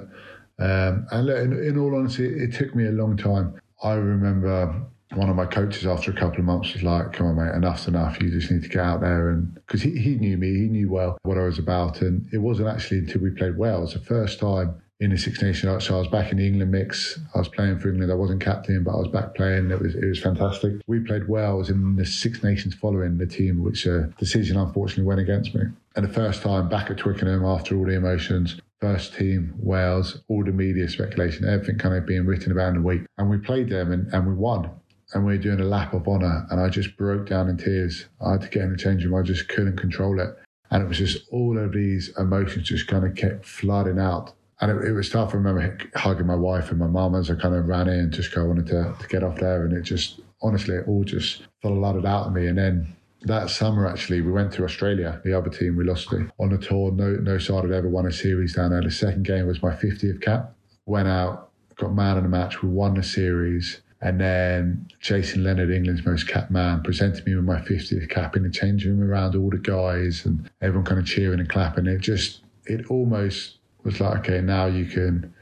Um, 0.58 1.06
and 1.10 1.28
in, 1.28 1.52
in 1.52 1.78
all 1.78 1.94
honesty, 1.94 2.26
it 2.26 2.54
took 2.54 2.74
me 2.74 2.86
a 2.86 2.92
long 2.92 3.16
time. 3.16 3.60
I 3.82 3.94
remember 3.94 4.82
one 5.14 5.30
of 5.30 5.36
my 5.36 5.46
coaches 5.46 5.86
after 5.86 6.10
a 6.10 6.14
couple 6.14 6.38
of 6.38 6.44
months 6.44 6.74
was 6.74 6.82
like, 6.82 7.12
"Come 7.12 7.26
on, 7.26 7.36
mate, 7.36 7.54
enough's 7.54 7.88
enough. 7.88 8.20
You 8.20 8.30
just 8.30 8.50
need 8.50 8.62
to 8.62 8.68
get 8.68 8.80
out 8.80 9.00
there." 9.00 9.30
And 9.30 9.54
because 9.54 9.82
he, 9.82 9.98
he 9.98 10.16
knew 10.16 10.36
me, 10.36 10.48
he 10.54 10.68
knew 10.68 10.90
well 10.90 11.18
what 11.22 11.38
I 11.38 11.44
was 11.44 11.58
about, 11.58 12.02
and 12.02 12.28
it 12.32 12.38
wasn't 12.38 12.68
actually 12.68 12.98
until 12.98 13.22
we 13.22 13.30
played 13.30 13.56
Wales 13.56 13.94
the 13.94 14.00
first 14.00 14.38
time 14.38 14.80
in 15.00 15.10
the 15.10 15.18
Six 15.18 15.40
Nations. 15.40 15.84
So 15.84 15.94
I 15.94 15.98
was 15.98 16.08
back 16.08 16.32
in 16.32 16.38
the 16.38 16.46
England 16.46 16.72
mix. 16.72 17.18
I 17.34 17.38
was 17.38 17.48
playing 17.48 17.78
for 17.78 17.88
England. 17.88 18.10
I 18.10 18.16
wasn't 18.16 18.42
captain, 18.42 18.82
but 18.82 18.92
I 18.92 18.96
was 18.96 19.08
back 19.08 19.34
playing. 19.34 19.70
It 19.70 19.80
was 19.80 19.94
it 19.94 20.06
was 20.06 20.20
fantastic. 20.20 20.74
We 20.86 21.00
played 21.00 21.28
Wales 21.28 21.70
in 21.70 21.96
the 21.96 22.04
Six 22.04 22.42
Nations 22.42 22.74
following 22.74 23.18
the 23.18 23.26
team, 23.26 23.62
which 23.62 23.86
uh, 23.86 24.08
decision 24.18 24.56
unfortunately 24.56 25.04
went 25.04 25.20
against 25.20 25.54
me. 25.54 25.62
And 25.96 26.06
the 26.06 26.12
first 26.12 26.42
time 26.42 26.68
back 26.68 26.90
at 26.90 26.98
Twickenham 26.98 27.44
after 27.44 27.76
all 27.76 27.86
the 27.86 27.94
emotions, 27.94 28.60
first 28.80 29.14
team 29.14 29.54
Wales, 29.58 30.20
all 30.28 30.44
the 30.44 30.52
media 30.52 30.88
speculation, 30.88 31.48
everything 31.48 31.78
kind 31.78 31.94
of 31.94 32.06
being 32.06 32.26
written 32.26 32.52
about 32.52 32.68
in 32.68 32.74
the 32.74 32.82
week, 32.82 33.02
and 33.16 33.30
we 33.30 33.38
played 33.38 33.70
them 33.70 33.90
and, 33.90 34.12
and 34.12 34.26
we 34.26 34.34
won 34.34 34.70
and 35.14 35.24
we 35.24 35.36
were 35.36 35.42
doing 35.42 35.60
a 35.60 35.64
lap 35.64 35.94
of 35.94 36.06
honour, 36.06 36.46
and 36.50 36.60
I 36.60 36.68
just 36.68 36.96
broke 36.96 37.28
down 37.28 37.48
in 37.48 37.56
tears. 37.56 38.06
I 38.20 38.32
had 38.32 38.42
to 38.42 38.48
get 38.48 38.62
in 38.62 38.72
the 38.72 38.78
change 38.78 39.04
room. 39.04 39.14
I 39.14 39.22
just 39.22 39.48
couldn't 39.48 39.76
control 39.76 40.20
it. 40.20 40.36
And 40.70 40.82
it 40.82 40.86
was 40.86 40.98
just 40.98 41.26
all 41.30 41.58
of 41.58 41.72
these 41.72 42.10
emotions 42.18 42.68
just 42.68 42.88
kind 42.88 43.06
of 43.06 43.14
kept 43.14 43.46
flooding 43.46 43.98
out. 43.98 44.34
And 44.60 44.70
it, 44.70 44.88
it 44.88 44.92
was 44.92 45.08
tough. 45.08 45.32
I 45.32 45.38
remember 45.38 45.78
hugging 45.94 46.26
my 46.26 46.34
wife 46.34 46.70
and 46.70 46.78
my 46.78 46.86
mum 46.86 47.14
as 47.14 47.30
I 47.30 47.36
kind 47.36 47.54
of 47.54 47.68
ran 47.68 47.88
in, 47.88 48.10
just 48.10 48.36
I 48.36 48.42
wanted 48.42 48.66
to, 48.66 48.94
to 48.98 49.08
get 49.08 49.22
off 49.22 49.38
there. 49.38 49.64
And 49.64 49.72
it 49.72 49.82
just, 49.82 50.20
honestly, 50.42 50.74
it 50.74 50.86
all 50.86 51.04
just 51.04 51.42
flooded 51.62 52.04
out 52.04 52.26
of 52.26 52.32
me. 52.34 52.46
And 52.48 52.58
then 52.58 52.94
that 53.22 53.50
summer, 53.50 53.86
actually, 53.86 54.20
we 54.20 54.30
went 54.30 54.52
to 54.54 54.64
Australia. 54.64 55.20
The 55.24 55.32
other 55.32 55.48
team, 55.48 55.76
we 55.76 55.84
lost 55.84 56.12
it 56.12 56.30
on 56.38 56.50
the 56.50 56.58
tour. 56.58 56.92
No, 56.92 57.14
no 57.14 57.38
side 57.38 57.64
had 57.64 57.72
ever 57.72 57.88
won 57.88 58.06
a 58.06 58.12
series 58.12 58.54
down 58.54 58.70
there. 58.70 58.82
The 58.82 58.90
second 58.90 59.24
game 59.24 59.46
was 59.46 59.62
my 59.62 59.74
50th 59.74 60.20
cap. 60.20 60.52
Went 60.84 61.08
out, 61.08 61.50
got 61.76 61.94
man 61.94 62.18
in 62.18 62.24
the 62.24 62.28
match. 62.28 62.62
We 62.62 62.68
won 62.68 62.94
the 62.94 63.02
series. 63.02 63.80
And 64.00 64.20
then 64.20 64.88
Jason 65.00 65.42
Leonard, 65.42 65.70
England's 65.70 66.06
most 66.06 66.28
capped 66.28 66.50
man, 66.50 66.82
presented 66.82 67.26
me 67.26 67.34
with 67.34 67.44
my 67.44 67.60
50th 67.60 68.08
cap 68.08 68.36
in 68.36 68.44
the 68.44 68.50
changing 68.50 68.96
room 68.96 69.10
around 69.10 69.34
all 69.34 69.50
the 69.50 69.58
guys 69.58 70.24
and 70.24 70.48
everyone 70.62 70.84
kind 70.84 71.00
of 71.00 71.06
cheering 71.06 71.40
and 71.40 71.48
clapping. 71.48 71.86
It 71.86 71.98
just, 71.98 72.42
it 72.66 72.86
almost 72.90 73.56
was 73.82 74.00
like, 74.00 74.20
okay, 74.20 74.40
now 74.40 74.66
you 74.66 74.84
can 74.84 75.34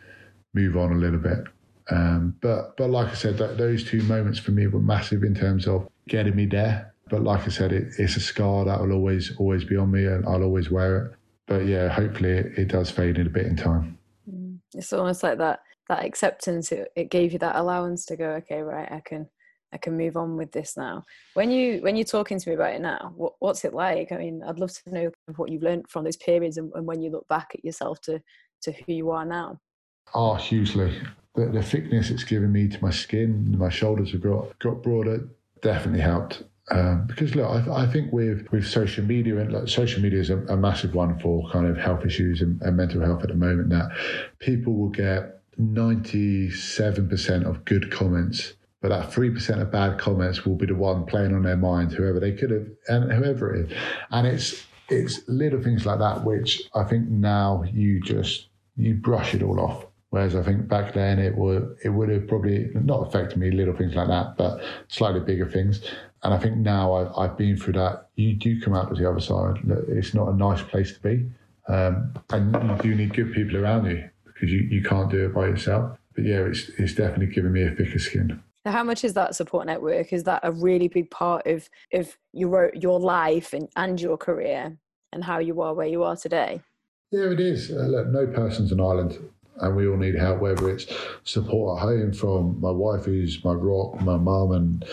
move 0.54 0.76
on 0.76 0.92
a 0.92 0.96
little 0.96 1.18
bit. 1.18 1.44
Um, 1.90 2.34
but 2.40 2.76
but 2.76 2.90
like 2.90 3.08
I 3.08 3.14
said, 3.14 3.38
that, 3.38 3.58
those 3.58 3.84
two 3.84 4.02
moments 4.02 4.38
for 4.38 4.50
me 4.50 4.66
were 4.66 4.80
massive 4.80 5.22
in 5.22 5.34
terms 5.34 5.68
of 5.68 5.88
getting 6.08 6.34
me 6.34 6.46
there. 6.46 6.92
But 7.08 7.22
like 7.22 7.44
I 7.46 7.48
said, 7.48 7.72
it, 7.72 7.92
it's 7.98 8.16
a 8.16 8.20
scar 8.20 8.64
that 8.64 8.80
will 8.80 8.92
always 8.92 9.36
always 9.38 9.64
be 9.64 9.76
on 9.76 9.92
me, 9.92 10.04
and 10.06 10.26
I'll 10.26 10.42
always 10.42 10.70
wear 10.70 11.04
it. 11.04 11.12
But 11.46 11.66
yeah, 11.66 11.88
hopefully 11.88 12.30
it, 12.30 12.58
it 12.58 12.68
does 12.68 12.90
fade 12.90 13.18
in 13.18 13.26
a 13.28 13.30
bit 13.30 13.46
in 13.46 13.54
time. 13.54 13.98
Mm. 14.28 14.58
It's 14.74 14.92
almost 14.92 15.22
like 15.22 15.38
that 15.38 15.60
that 15.88 16.04
acceptance 16.04 16.72
it, 16.72 16.88
it 16.96 17.10
gave 17.10 17.32
you 17.32 17.38
that 17.38 17.56
allowance 17.56 18.04
to 18.06 18.16
go 18.16 18.30
okay 18.30 18.60
right 18.60 18.90
i 18.90 19.00
can 19.00 19.28
i 19.72 19.76
can 19.76 19.96
move 19.96 20.16
on 20.16 20.36
with 20.36 20.52
this 20.52 20.76
now. 20.76 21.04
When 21.34 21.50
you 21.50 21.80
when 21.80 21.96
you're 21.96 22.04
talking 22.04 22.38
to 22.38 22.48
me 22.48 22.54
about 22.54 22.74
it 22.74 22.80
now 22.80 23.12
what, 23.16 23.34
what's 23.40 23.64
it 23.64 23.74
like? 23.74 24.12
I 24.12 24.16
mean 24.16 24.42
i'd 24.46 24.58
love 24.58 24.72
to 24.72 24.94
know 24.94 25.10
what 25.36 25.50
you've 25.50 25.62
learned 25.62 25.88
from 25.88 26.04
those 26.04 26.16
periods 26.16 26.56
and, 26.56 26.72
and 26.74 26.86
when 26.86 27.00
you 27.00 27.10
look 27.10 27.26
back 27.28 27.50
at 27.54 27.64
yourself 27.64 28.00
to 28.02 28.20
to 28.62 28.72
who 28.72 28.92
you 28.92 29.10
are 29.10 29.24
now. 29.24 29.60
Oh 30.14 30.34
hugely. 30.34 30.96
The, 31.34 31.46
the 31.46 31.62
thickness 31.62 32.10
it's 32.10 32.24
given 32.24 32.52
me 32.52 32.68
to 32.68 32.82
my 32.82 32.90
skin 32.90 33.56
my 33.58 33.68
shoulders 33.68 34.12
have 34.12 34.22
got 34.22 34.58
got 34.58 34.82
broader 34.82 35.28
definitely 35.62 36.00
helped. 36.00 36.44
Um, 36.70 37.06
because 37.06 37.36
look, 37.36 37.48
I, 37.48 37.84
I, 37.84 37.86
think 37.86 38.12
with 38.12 38.48
with 38.50 38.66
social 38.66 39.04
media 39.04 39.38
and 39.38 39.52
like, 39.52 39.68
social 39.68 40.02
media 40.02 40.18
is 40.18 40.30
a, 40.30 40.38
a, 40.46 40.56
massive 40.56 40.94
one 40.94 41.16
for 41.20 41.48
kind 41.50 41.64
of 41.64 41.76
health 41.76 42.04
issues 42.04 42.42
and, 42.42 42.60
and 42.62 42.76
mental 42.76 43.02
health 43.02 43.22
at 43.22 43.28
the 43.28 43.36
moment. 43.36 43.70
That 43.70 43.90
people 44.40 44.74
will 44.74 44.88
get 44.88 45.35
97% 45.60 47.44
of 47.44 47.64
good 47.64 47.90
comments, 47.90 48.54
but 48.80 48.88
that 48.90 49.10
3% 49.10 49.60
of 49.60 49.70
bad 49.70 49.98
comments 49.98 50.44
will 50.44 50.56
be 50.56 50.66
the 50.66 50.74
one 50.74 51.06
playing 51.06 51.34
on 51.34 51.42
their 51.42 51.56
mind, 51.56 51.92
whoever 51.92 52.20
they 52.20 52.32
could 52.32 52.50
have, 52.50 52.66
and 52.88 53.10
whoever 53.12 53.54
it 53.54 53.70
is. 53.70 53.78
And 54.10 54.26
it's, 54.26 54.66
it's 54.88 55.26
little 55.28 55.62
things 55.62 55.86
like 55.86 55.98
that, 55.98 56.24
which 56.24 56.62
I 56.74 56.84
think 56.84 57.08
now 57.08 57.64
you 57.72 58.00
just, 58.00 58.48
you 58.76 58.94
brush 58.94 59.34
it 59.34 59.42
all 59.42 59.60
off. 59.60 59.86
Whereas 60.10 60.36
I 60.36 60.42
think 60.42 60.68
back 60.68 60.94
then 60.94 61.18
it 61.18 61.36
would 61.36 61.76
it 61.84 61.88
would 61.88 62.08
have 62.08 62.28
probably 62.28 62.70
not 62.74 63.08
affected 63.08 63.38
me 63.38 63.50
little 63.50 63.76
things 63.76 63.96
like 63.96 64.06
that, 64.06 64.36
but 64.36 64.62
slightly 64.86 65.20
bigger 65.20 65.50
things. 65.50 65.82
And 66.22 66.32
I 66.32 66.38
think 66.38 66.56
now 66.56 66.94
I've, 66.94 67.12
I've 67.18 67.36
been 67.36 67.56
through 67.56 67.72
that. 67.74 68.08
You 68.14 68.34
do 68.34 68.60
come 68.60 68.72
out 68.72 68.88
to 68.88 68.94
the 68.94 69.10
other 69.10 69.20
side. 69.20 69.56
It's 69.88 70.14
not 70.14 70.28
a 70.28 70.36
nice 70.36 70.62
place 70.62 70.94
to 70.94 71.00
be, 71.00 71.28
um, 71.68 72.14
and 72.30 72.54
you 72.54 72.76
do 72.82 72.94
need 72.94 73.14
good 73.14 73.32
people 73.34 73.56
around 73.56 73.86
you 73.86 74.08
because 74.36 74.52
you, 74.52 74.60
you 74.60 74.82
can't 74.82 75.10
do 75.10 75.24
it 75.24 75.34
by 75.34 75.46
yourself. 75.46 75.98
But 76.14 76.24
yeah, 76.24 76.40
it's, 76.40 76.68
it's 76.78 76.94
definitely 76.94 77.34
given 77.34 77.52
me 77.52 77.62
a 77.62 77.70
thicker 77.70 77.98
skin. 77.98 78.42
how 78.64 78.84
much 78.84 79.04
is 79.04 79.14
that 79.14 79.34
support 79.34 79.66
network? 79.66 80.12
Is 80.12 80.24
that 80.24 80.40
a 80.42 80.52
really 80.52 80.88
big 80.88 81.10
part 81.10 81.46
of, 81.46 81.68
of 81.92 82.16
your, 82.32 82.72
your 82.74 83.00
life 83.00 83.52
and, 83.52 83.68
and 83.76 84.00
your 84.00 84.16
career 84.16 84.76
and 85.12 85.24
how 85.24 85.38
you 85.38 85.60
are 85.60 85.74
where 85.74 85.86
you 85.86 86.02
are 86.02 86.16
today? 86.16 86.60
Yeah, 87.10 87.30
it 87.30 87.40
is. 87.40 87.70
Uh, 87.70 87.86
look, 87.86 88.08
no 88.08 88.26
person's 88.26 88.72
an 88.72 88.80
island 88.80 89.18
and 89.60 89.76
we 89.76 89.86
all 89.86 89.96
need 89.96 90.14
help, 90.14 90.40
whether 90.40 90.68
it's 90.70 90.86
support 91.24 91.78
at 91.78 91.82
home 91.82 92.12
from 92.12 92.60
my 92.60 92.70
wife, 92.70 93.04
who's 93.04 93.42
my 93.44 93.54
rock, 93.54 94.00
my 94.02 94.16
mum 94.16 94.52
and 94.52 94.84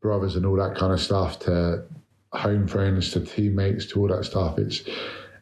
brothers 0.00 0.36
and 0.36 0.46
all 0.46 0.56
that 0.56 0.76
kind 0.76 0.92
of 0.92 1.00
stuff, 1.00 1.38
to 1.40 1.84
home 2.32 2.66
friends, 2.66 3.10
to 3.12 3.20
teammates, 3.20 3.86
to 3.86 4.00
all 4.00 4.08
that 4.08 4.24
stuff. 4.24 4.58
It's 4.58 4.82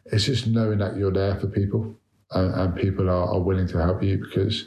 it's 0.05 0.25
just 0.25 0.47
knowing 0.47 0.79
that 0.79 0.97
you're 0.97 1.11
there 1.11 1.39
for 1.39 1.47
people 1.47 1.95
and, 2.31 2.53
and 2.53 2.75
people 2.75 3.09
are, 3.09 3.33
are, 3.33 3.39
willing 3.39 3.67
to 3.67 3.77
help 3.77 4.01
you 4.03 4.17
because, 4.17 4.65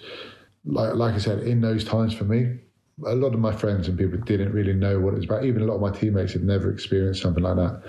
like, 0.64 0.94
like 0.94 1.14
I 1.14 1.18
said, 1.18 1.40
in 1.40 1.60
those 1.60 1.84
times 1.84 2.14
for 2.14 2.24
me, 2.24 2.58
a 3.06 3.14
lot 3.14 3.34
of 3.34 3.40
my 3.40 3.52
friends 3.52 3.88
and 3.88 3.98
people 3.98 4.18
didn't 4.18 4.52
really 4.52 4.72
know 4.72 5.00
what 5.00 5.14
it 5.14 5.16
was 5.16 5.24
about. 5.24 5.44
Even 5.44 5.62
a 5.62 5.64
lot 5.64 5.74
of 5.74 5.80
my 5.80 5.90
teammates 5.90 6.32
had 6.32 6.44
never 6.44 6.70
experienced 6.70 7.22
something 7.22 7.42
like 7.42 7.56
that. 7.56 7.82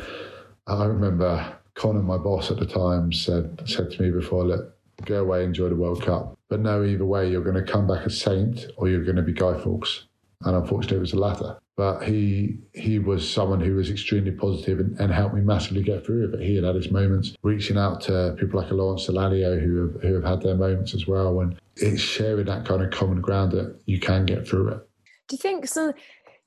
I 0.68 0.86
remember 0.86 1.58
Conor, 1.76 2.02
my 2.02 2.18
boss 2.18 2.50
at 2.52 2.58
the 2.58 2.66
time, 2.66 3.12
said 3.12 3.62
said 3.66 3.92
to 3.92 4.02
me 4.02 4.10
before, 4.10 4.46
"Look, 4.46 4.76
go 5.06 5.22
away, 5.22 5.44
enjoy 5.44 5.70
the 5.70 5.76
World 5.76 6.02
Cup, 6.02 6.38
but 6.50 6.60
no, 6.60 6.84
either 6.84 7.06
way, 7.06 7.30
you're 7.30 7.44
going 7.44 7.64
to 7.64 7.72
come 7.72 7.86
back 7.86 8.06
a 8.06 8.10
saint 8.10 8.68
or 8.78 8.90
you're 8.90 9.04
going 9.04 9.18
to 9.18 9.22
be 9.22 9.34
Guy 9.34 9.60
Fawkes." 9.60 10.06
And 10.42 10.56
unfortunately, 10.56 10.98
it 10.98 11.02
was 11.02 11.12
the 11.12 11.20
latter 11.20 11.58
but 11.78 12.04
he 12.04 12.58
he 12.74 13.00
was 13.00 13.30
someone 13.30 13.60
who 13.60 13.76
was 13.76 13.90
extremely 13.90 14.32
positive 14.32 14.80
and, 14.80 14.98
and 15.00 15.12
helped 15.12 15.36
me 15.36 15.42
massively 15.42 15.84
get 15.84 16.06
through 16.06 16.26
it. 16.26 16.32
But 16.32 16.42
he 16.42 16.56
had 16.56 16.64
had 16.64 16.76
his 16.76 16.92
moments, 16.92 17.36
reaching 17.44 17.78
out 17.78 18.02
to 18.02 18.36
people 18.40 18.62
like 18.62 18.72
Lawrence 18.72 19.08
Dallaglio 19.08 19.62
who 19.62 19.88
have, 19.88 20.02
who 20.02 20.14
have 20.16 20.24
had 20.24 20.42
their 20.42 20.56
moments 20.56 20.94
as 20.94 21.06
well, 21.06 21.42
and 21.42 21.60
it's 21.76 22.02
sharing 22.02 22.46
that 22.46 22.66
kind 22.66 22.82
of 22.82 22.92
common 22.92 23.22
ground 23.22 23.52
that 23.52 23.78
you 23.86 24.00
can 24.00 24.26
get 24.26 24.48
through 24.48 24.70
it. 24.70 24.90
Do 25.28 25.36
you 25.36 25.38
think 25.38 25.68
so? 25.68 25.92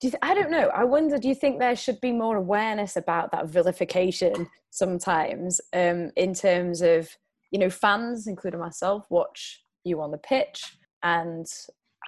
Do 0.00 0.06
you 0.06 0.10
th- 0.12 0.20
I 0.22 0.34
don't 0.34 0.50
know. 0.50 0.68
I 0.68 0.84
wonder. 0.84 1.18
Do 1.18 1.28
you 1.28 1.34
think 1.34 1.58
there 1.58 1.76
should 1.76 2.00
be 2.00 2.12
more 2.12 2.36
awareness 2.36 2.96
about 2.96 3.32
that 3.32 3.48
vilification 3.48 4.48
sometimes, 4.70 5.60
um, 5.74 6.10
in 6.16 6.32
terms 6.32 6.80
of 6.80 7.10
you 7.50 7.58
know 7.58 7.70
fans, 7.70 8.26
including 8.26 8.60
myself, 8.60 9.04
watch 9.10 9.62
you 9.84 10.00
on 10.00 10.10
the 10.10 10.18
pitch, 10.18 10.64
and 11.02 11.46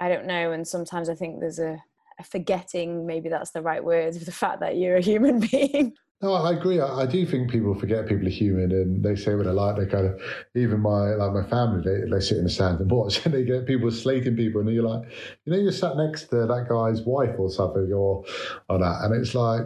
I 0.00 0.08
don't 0.08 0.26
know. 0.26 0.52
And 0.52 0.66
sometimes 0.66 1.10
I 1.10 1.14
think 1.14 1.40
there's 1.40 1.58
a 1.58 1.82
forgetting 2.22 3.06
maybe 3.06 3.28
that's 3.28 3.50
the 3.50 3.62
right 3.62 3.84
word 3.84 4.14
the 4.26 4.32
fact 4.32 4.60
that 4.60 4.76
you're 4.76 4.96
a 4.96 5.02
human 5.02 5.40
being 5.50 5.92
no, 6.22 6.34
I 6.34 6.52
agree. 6.52 6.80
I, 6.80 6.86
I, 6.86 7.06
do 7.06 7.24
think 7.24 7.50
people 7.50 7.74
forget 7.74 8.06
people 8.06 8.26
are 8.26 8.30
human, 8.30 8.72
and 8.72 9.02
they 9.02 9.16
say 9.16 9.34
what 9.34 9.46
they 9.46 9.52
like. 9.52 9.76
They 9.76 9.86
kind 9.86 10.06
of, 10.06 10.20
even 10.54 10.80
my 10.80 11.14
like 11.14 11.32
my 11.32 11.48
family, 11.48 11.82
they, 11.82 12.10
they 12.10 12.20
sit 12.20 12.36
in 12.36 12.44
the 12.44 12.50
stand 12.50 12.78
and 12.78 12.90
watch, 12.90 13.24
and 13.24 13.32
they 13.32 13.42
get 13.42 13.66
people 13.66 13.90
slating 13.90 14.36
people, 14.36 14.60
and 14.60 14.70
you're 14.70 14.86
like, 14.86 15.08
you 15.46 15.52
know, 15.52 15.58
you're 15.58 15.72
sat 15.72 15.96
next 15.96 16.24
to 16.24 16.46
that 16.46 16.66
guy's 16.68 17.00
wife 17.02 17.34
or 17.38 17.48
something, 17.50 17.90
or 17.90 18.24
or 18.68 18.78
that, 18.78 18.98
and 19.02 19.14
it's 19.14 19.34
like, 19.34 19.62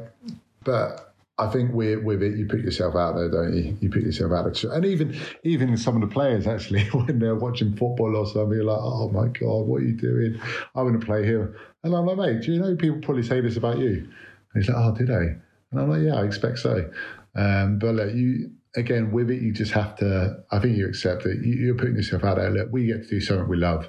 but 0.62 1.12
I 1.38 1.48
think 1.48 1.74
with 1.74 2.04
with 2.04 2.22
it, 2.22 2.36
you 2.36 2.46
put 2.46 2.60
yourself 2.60 2.94
out 2.94 3.16
there, 3.16 3.28
don't 3.28 3.52
you? 3.52 3.76
You 3.80 3.90
put 3.90 4.02
yourself 4.02 4.30
out 4.30 4.44
there, 4.44 4.72
and 4.72 4.86
even 4.86 5.18
even 5.42 5.76
some 5.76 6.00
of 6.00 6.08
the 6.08 6.14
players 6.14 6.46
actually, 6.46 6.84
when 6.92 7.18
they're 7.18 7.34
watching 7.34 7.74
football 7.76 8.16
or 8.16 8.26
something, 8.26 8.52
you're 8.52 8.64
like, 8.64 8.78
oh 8.80 9.08
my 9.08 9.26
god, 9.26 9.66
what 9.66 9.82
are 9.82 9.84
you 9.84 9.94
doing? 9.94 10.40
I 10.76 10.82
want 10.82 11.00
to 11.00 11.04
play 11.04 11.24
here, 11.24 11.56
and 11.84 11.94
I'm 11.94 12.06
like, 12.06 12.16
mate, 12.16 12.42
do 12.42 12.52
you 12.52 12.60
know 12.60 12.74
people 12.74 12.98
probably 13.00 13.22
say 13.22 13.40
this 13.40 13.56
about 13.56 13.78
you? 13.78 14.08
And 14.54 14.62
he's 14.62 14.68
like, 14.68 14.78
oh, 14.78 14.94
did 14.94 15.08
they? 15.08 15.36
And 15.70 15.80
I'm 15.80 15.90
like, 15.90 16.02
yeah, 16.02 16.14
I 16.14 16.24
expect 16.24 16.58
so. 16.58 16.90
Um, 17.36 17.78
but 17.78 17.94
look, 17.94 18.14
you 18.14 18.50
again 18.74 19.12
with 19.12 19.30
it, 19.30 19.42
you 19.42 19.52
just 19.52 19.72
have 19.72 19.96
to. 19.96 20.42
I 20.50 20.58
think 20.58 20.76
you 20.76 20.88
accept 20.88 21.26
it. 21.26 21.44
You, 21.44 21.74
are 21.74 21.76
putting 21.76 21.96
yourself 21.96 22.24
out 22.24 22.36
there. 22.36 22.50
Look, 22.50 22.72
we 22.72 22.86
get 22.86 23.02
to 23.02 23.08
do 23.08 23.20
something 23.20 23.48
we 23.48 23.58
love. 23.58 23.88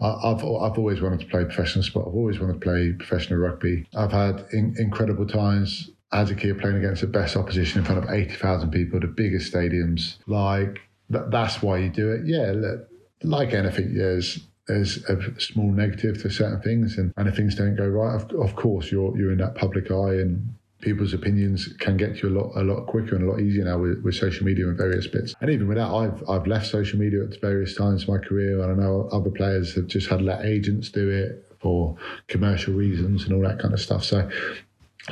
I, 0.00 0.28
have 0.28 0.38
I've 0.38 0.78
always 0.78 1.00
wanted 1.00 1.20
to 1.20 1.26
play 1.26 1.44
professional 1.44 1.82
sport. 1.82 2.08
I've 2.08 2.14
always 2.14 2.38
wanted 2.38 2.54
to 2.54 2.60
play 2.60 2.92
professional 2.92 3.38
rugby. 3.38 3.86
I've 3.96 4.12
had 4.12 4.44
in, 4.52 4.74
incredible 4.78 5.26
times 5.26 5.90
as 6.12 6.30
a 6.30 6.34
kid 6.34 6.58
playing 6.58 6.76
against 6.76 7.00
the 7.00 7.06
best 7.06 7.36
opposition 7.36 7.78
in 7.78 7.84
front 7.84 8.04
of 8.04 8.10
eighty 8.10 8.34
thousand 8.34 8.70
people, 8.70 9.00
the 9.00 9.06
biggest 9.06 9.52
stadiums. 9.52 10.16
Like 10.26 10.80
that, 11.10 11.30
that's 11.30 11.62
why 11.62 11.78
you 11.78 11.88
do 11.88 12.10
it. 12.10 12.22
Yeah, 12.26 12.52
look, 12.54 12.88
like 13.22 13.54
anything, 13.54 13.94
there's 13.94 14.46
there's 14.66 15.04
a 15.04 15.40
small 15.40 15.70
negative 15.70 16.22
to 16.22 16.30
certain 16.30 16.60
things, 16.62 16.96
and, 16.96 17.12
and 17.16 17.28
if 17.28 17.36
things 17.36 17.54
don't 17.54 17.76
go 17.76 17.86
right, 17.86 18.14
of, 18.14 18.30
of 18.32 18.56
course 18.56 18.90
you're 18.90 19.16
you're 19.16 19.32
in 19.32 19.38
that 19.38 19.54
public 19.54 19.90
eye, 19.90 20.14
and 20.14 20.54
people's 20.80 21.12
opinions 21.12 21.68
can 21.78 21.96
get 21.96 22.16
to 22.16 22.28
you 22.28 22.34
a 22.34 22.36
lot 22.38 22.52
a 22.56 22.62
lot 22.62 22.86
quicker 22.86 23.14
and 23.14 23.26
a 23.26 23.30
lot 23.30 23.40
easier 23.40 23.64
now 23.64 23.78
with, 23.78 24.02
with 24.02 24.14
social 24.14 24.44
media 24.44 24.66
and 24.66 24.76
various 24.76 25.06
bits. 25.06 25.34
And 25.40 25.50
even 25.50 25.68
with 25.68 25.76
that, 25.76 25.88
I've 25.88 26.28
I've 26.28 26.46
left 26.46 26.66
social 26.66 26.98
media 26.98 27.24
at 27.24 27.40
various 27.40 27.74
times 27.76 28.06
in 28.06 28.14
my 28.14 28.20
career, 28.20 28.62
and 28.62 28.72
I 28.72 28.82
know 28.82 29.08
other 29.12 29.30
players 29.30 29.74
have 29.74 29.86
just 29.86 30.08
had 30.08 30.22
let 30.22 30.44
agents 30.44 30.88
do 30.88 31.10
it 31.10 31.46
for 31.60 31.96
commercial 32.28 32.74
reasons 32.74 33.24
and 33.24 33.34
all 33.34 33.42
that 33.42 33.58
kind 33.58 33.74
of 33.74 33.80
stuff. 33.80 34.04
So, 34.04 34.28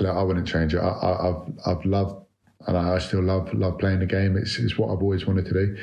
look, 0.00 0.16
I 0.16 0.22
wouldn't 0.22 0.46
change 0.46 0.74
it. 0.74 0.80
I, 0.80 1.18
have 1.24 1.52
I've 1.66 1.84
loved 1.84 2.24
and 2.66 2.76
I 2.76 2.98
still 2.98 3.22
love 3.22 3.52
love 3.52 3.78
playing 3.78 4.00
the 4.00 4.06
game. 4.06 4.36
It's 4.36 4.58
it's 4.58 4.78
what 4.78 4.86
I've 4.86 5.02
always 5.02 5.26
wanted 5.26 5.44
to 5.46 5.52
do 5.52 5.76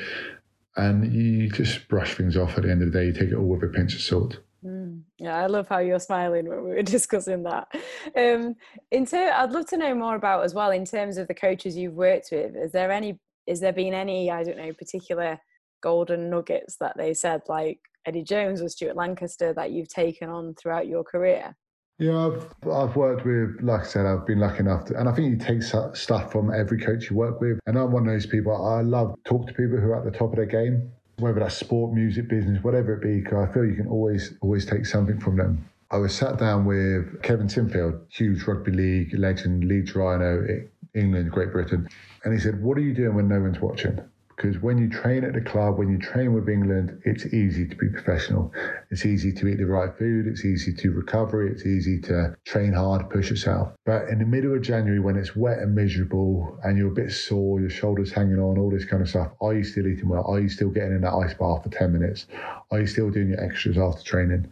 and 0.80 1.12
you 1.12 1.50
just 1.50 1.86
brush 1.88 2.14
things 2.14 2.36
off 2.36 2.56
at 2.56 2.64
the 2.64 2.70
end 2.70 2.82
of 2.82 2.92
the 2.92 2.98
day. 2.98 3.06
You 3.06 3.12
take 3.12 3.30
it 3.30 3.34
all 3.34 3.48
with 3.48 3.62
a 3.62 3.68
pinch 3.68 3.94
of 3.94 4.00
salt. 4.00 4.40
Mm, 4.64 5.02
yeah, 5.18 5.36
I 5.36 5.46
love 5.46 5.68
how 5.68 5.78
you're 5.78 6.00
smiling 6.00 6.48
when 6.48 6.64
we 6.64 6.70
were 6.70 6.82
discussing 6.98 7.42
that. 7.44 7.68
Um, 8.16 8.56
in 8.90 9.06
ter- 9.06 9.32
I'd 9.32 9.52
love 9.52 9.66
to 9.66 9.76
know 9.76 9.94
more 9.94 10.16
about 10.16 10.44
as 10.44 10.54
well 10.54 10.70
in 10.70 10.84
terms 10.84 11.16
of 11.16 11.28
the 11.28 11.34
coaches 11.34 11.76
you've 11.76 11.94
worked 11.94 12.28
with. 12.32 12.56
Is 12.56 12.72
there 12.72 12.90
any? 12.90 13.18
Is 13.46 13.60
there 13.60 13.72
been 13.72 13.94
any? 13.94 14.30
I 14.30 14.42
don't 14.42 14.58
know, 14.58 14.72
particular 14.72 15.38
golden 15.82 16.28
nuggets 16.28 16.76
that 16.76 16.96
they 16.96 17.14
said, 17.14 17.42
like 17.48 17.80
Eddie 18.06 18.24
Jones 18.24 18.60
or 18.60 18.68
Stuart 18.68 18.96
Lancaster, 18.96 19.52
that 19.54 19.70
you've 19.70 19.88
taken 19.88 20.28
on 20.28 20.54
throughout 20.54 20.86
your 20.86 21.04
career? 21.04 21.56
Yeah, 22.00 22.28
I've, 22.28 22.46
I've 22.66 22.96
worked 22.96 23.26
with, 23.26 23.60
like 23.60 23.82
I 23.82 23.84
said, 23.84 24.06
I've 24.06 24.26
been 24.26 24.40
lucky 24.40 24.60
enough 24.60 24.86
to, 24.86 24.98
and 24.98 25.06
I 25.06 25.12
think 25.12 25.28
you 25.28 25.36
take 25.36 25.62
stuff 25.62 26.32
from 26.32 26.50
every 26.50 26.80
coach 26.80 27.10
you 27.10 27.16
work 27.16 27.42
with. 27.42 27.60
And 27.66 27.76
I'm 27.76 27.92
one 27.92 28.08
of 28.08 28.14
those 28.14 28.24
people, 28.24 28.56
I 28.56 28.80
love 28.80 29.14
talk 29.26 29.46
to 29.48 29.52
people 29.52 29.76
who 29.76 29.90
are 29.90 29.98
at 29.98 30.10
the 30.10 30.18
top 30.18 30.30
of 30.30 30.36
their 30.36 30.46
game, 30.46 30.90
whether 31.18 31.40
that's 31.40 31.58
sport, 31.58 31.92
music, 31.92 32.26
business, 32.26 32.64
whatever 32.64 32.94
it 32.94 33.02
be, 33.02 33.20
because 33.20 33.46
I 33.46 33.52
feel 33.52 33.66
you 33.66 33.74
can 33.74 33.86
always, 33.86 34.32
always 34.40 34.64
take 34.64 34.86
something 34.86 35.20
from 35.20 35.36
them. 35.36 35.62
I 35.90 35.98
was 35.98 36.14
sat 36.14 36.38
down 36.38 36.64
with 36.64 37.20
Kevin 37.22 37.48
Sinfield, 37.48 38.00
huge 38.08 38.44
rugby 38.44 38.72
league 38.72 39.18
legend, 39.18 39.64
Leeds 39.64 39.94
Rhino, 39.94 40.46
England, 40.94 41.30
Great 41.30 41.52
Britain. 41.52 41.86
And 42.24 42.32
he 42.32 42.40
said, 42.40 42.62
What 42.62 42.78
are 42.78 42.82
you 42.82 42.94
doing 42.94 43.14
when 43.14 43.28
no 43.28 43.40
one's 43.40 43.60
watching? 43.60 44.00
Because 44.40 44.58
when 44.62 44.78
you 44.78 44.88
train 44.88 45.22
at 45.22 45.34
the 45.34 45.40
club, 45.40 45.76
when 45.76 45.90
you 45.90 45.98
train 45.98 46.32
with 46.32 46.48
England, 46.48 47.02
it's 47.04 47.26
easy 47.26 47.68
to 47.68 47.76
be 47.76 47.90
professional. 47.90 48.50
It's 48.90 49.04
easy 49.04 49.32
to 49.34 49.48
eat 49.48 49.58
the 49.58 49.66
right 49.66 49.94
food. 49.98 50.26
It's 50.26 50.46
easy 50.46 50.72
to 50.72 50.92
recover. 50.92 51.46
It's 51.46 51.66
easy 51.66 52.00
to 52.02 52.34
train 52.46 52.72
hard, 52.72 53.10
push 53.10 53.28
yourself. 53.28 53.74
But 53.84 54.08
in 54.08 54.18
the 54.18 54.24
middle 54.24 54.54
of 54.54 54.62
January, 54.62 54.98
when 54.98 55.16
it's 55.16 55.36
wet 55.36 55.58
and 55.58 55.74
miserable 55.74 56.58
and 56.64 56.78
you're 56.78 56.90
a 56.90 56.94
bit 56.94 57.12
sore, 57.12 57.60
your 57.60 57.68
shoulders 57.68 58.12
hanging 58.12 58.38
on, 58.38 58.56
all 58.56 58.70
this 58.70 58.86
kind 58.86 59.02
of 59.02 59.10
stuff, 59.10 59.30
are 59.42 59.52
you 59.52 59.62
still 59.62 59.86
eating 59.86 60.08
well? 60.08 60.24
Are 60.26 60.40
you 60.40 60.48
still 60.48 60.70
getting 60.70 60.92
in 60.92 61.02
that 61.02 61.12
ice 61.12 61.34
bath 61.34 61.62
for 61.62 61.68
10 61.70 61.92
minutes? 61.92 62.26
Are 62.70 62.80
you 62.80 62.86
still 62.86 63.10
doing 63.10 63.28
your 63.28 63.44
extras 63.44 63.76
after 63.76 64.02
training? 64.02 64.50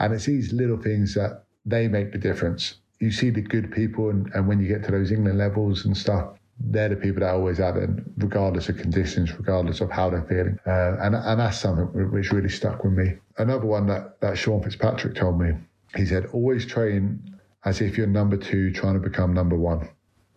And 0.00 0.12
it's 0.12 0.24
these 0.24 0.52
little 0.52 0.78
things 0.78 1.14
that 1.14 1.44
they 1.64 1.86
make 1.86 2.10
the 2.10 2.18
difference. 2.18 2.78
You 2.98 3.12
see 3.12 3.30
the 3.30 3.42
good 3.42 3.70
people, 3.70 4.10
and, 4.10 4.28
and 4.34 4.48
when 4.48 4.58
you 4.58 4.66
get 4.66 4.82
to 4.86 4.90
those 4.90 5.12
England 5.12 5.38
levels 5.38 5.84
and 5.84 5.96
stuff, 5.96 6.39
they're 6.60 6.90
the 6.90 6.96
people 6.96 7.20
that 7.20 7.30
always 7.30 7.58
have 7.58 7.76
it, 7.76 7.90
regardless 8.18 8.68
of 8.68 8.76
conditions, 8.76 9.32
regardless 9.36 9.80
of 9.80 9.90
how 9.90 10.10
they're 10.10 10.22
feeling. 10.22 10.58
Uh, 10.66 10.96
and, 11.00 11.14
and 11.14 11.40
that's 11.40 11.58
something 11.58 11.86
which 12.10 12.32
really 12.32 12.48
stuck 12.48 12.84
with 12.84 12.92
me. 12.92 13.14
Another 13.38 13.66
one 13.66 13.86
that, 13.86 14.20
that 14.20 14.36
Sean 14.36 14.62
Fitzpatrick 14.62 15.14
told 15.14 15.40
me, 15.40 15.52
he 15.96 16.04
said, 16.04 16.26
always 16.32 16.66
train 16.66 17.38
as 17.64 17.80
if 17.80 17.96
you're 17.96 18.06
number 18.06 18.36
two 18.36 18.72
trying 18.72 18.94
to 18.94 19.00
become 19.00 19.32
number 19.32 19.56
one. 19.56 19.88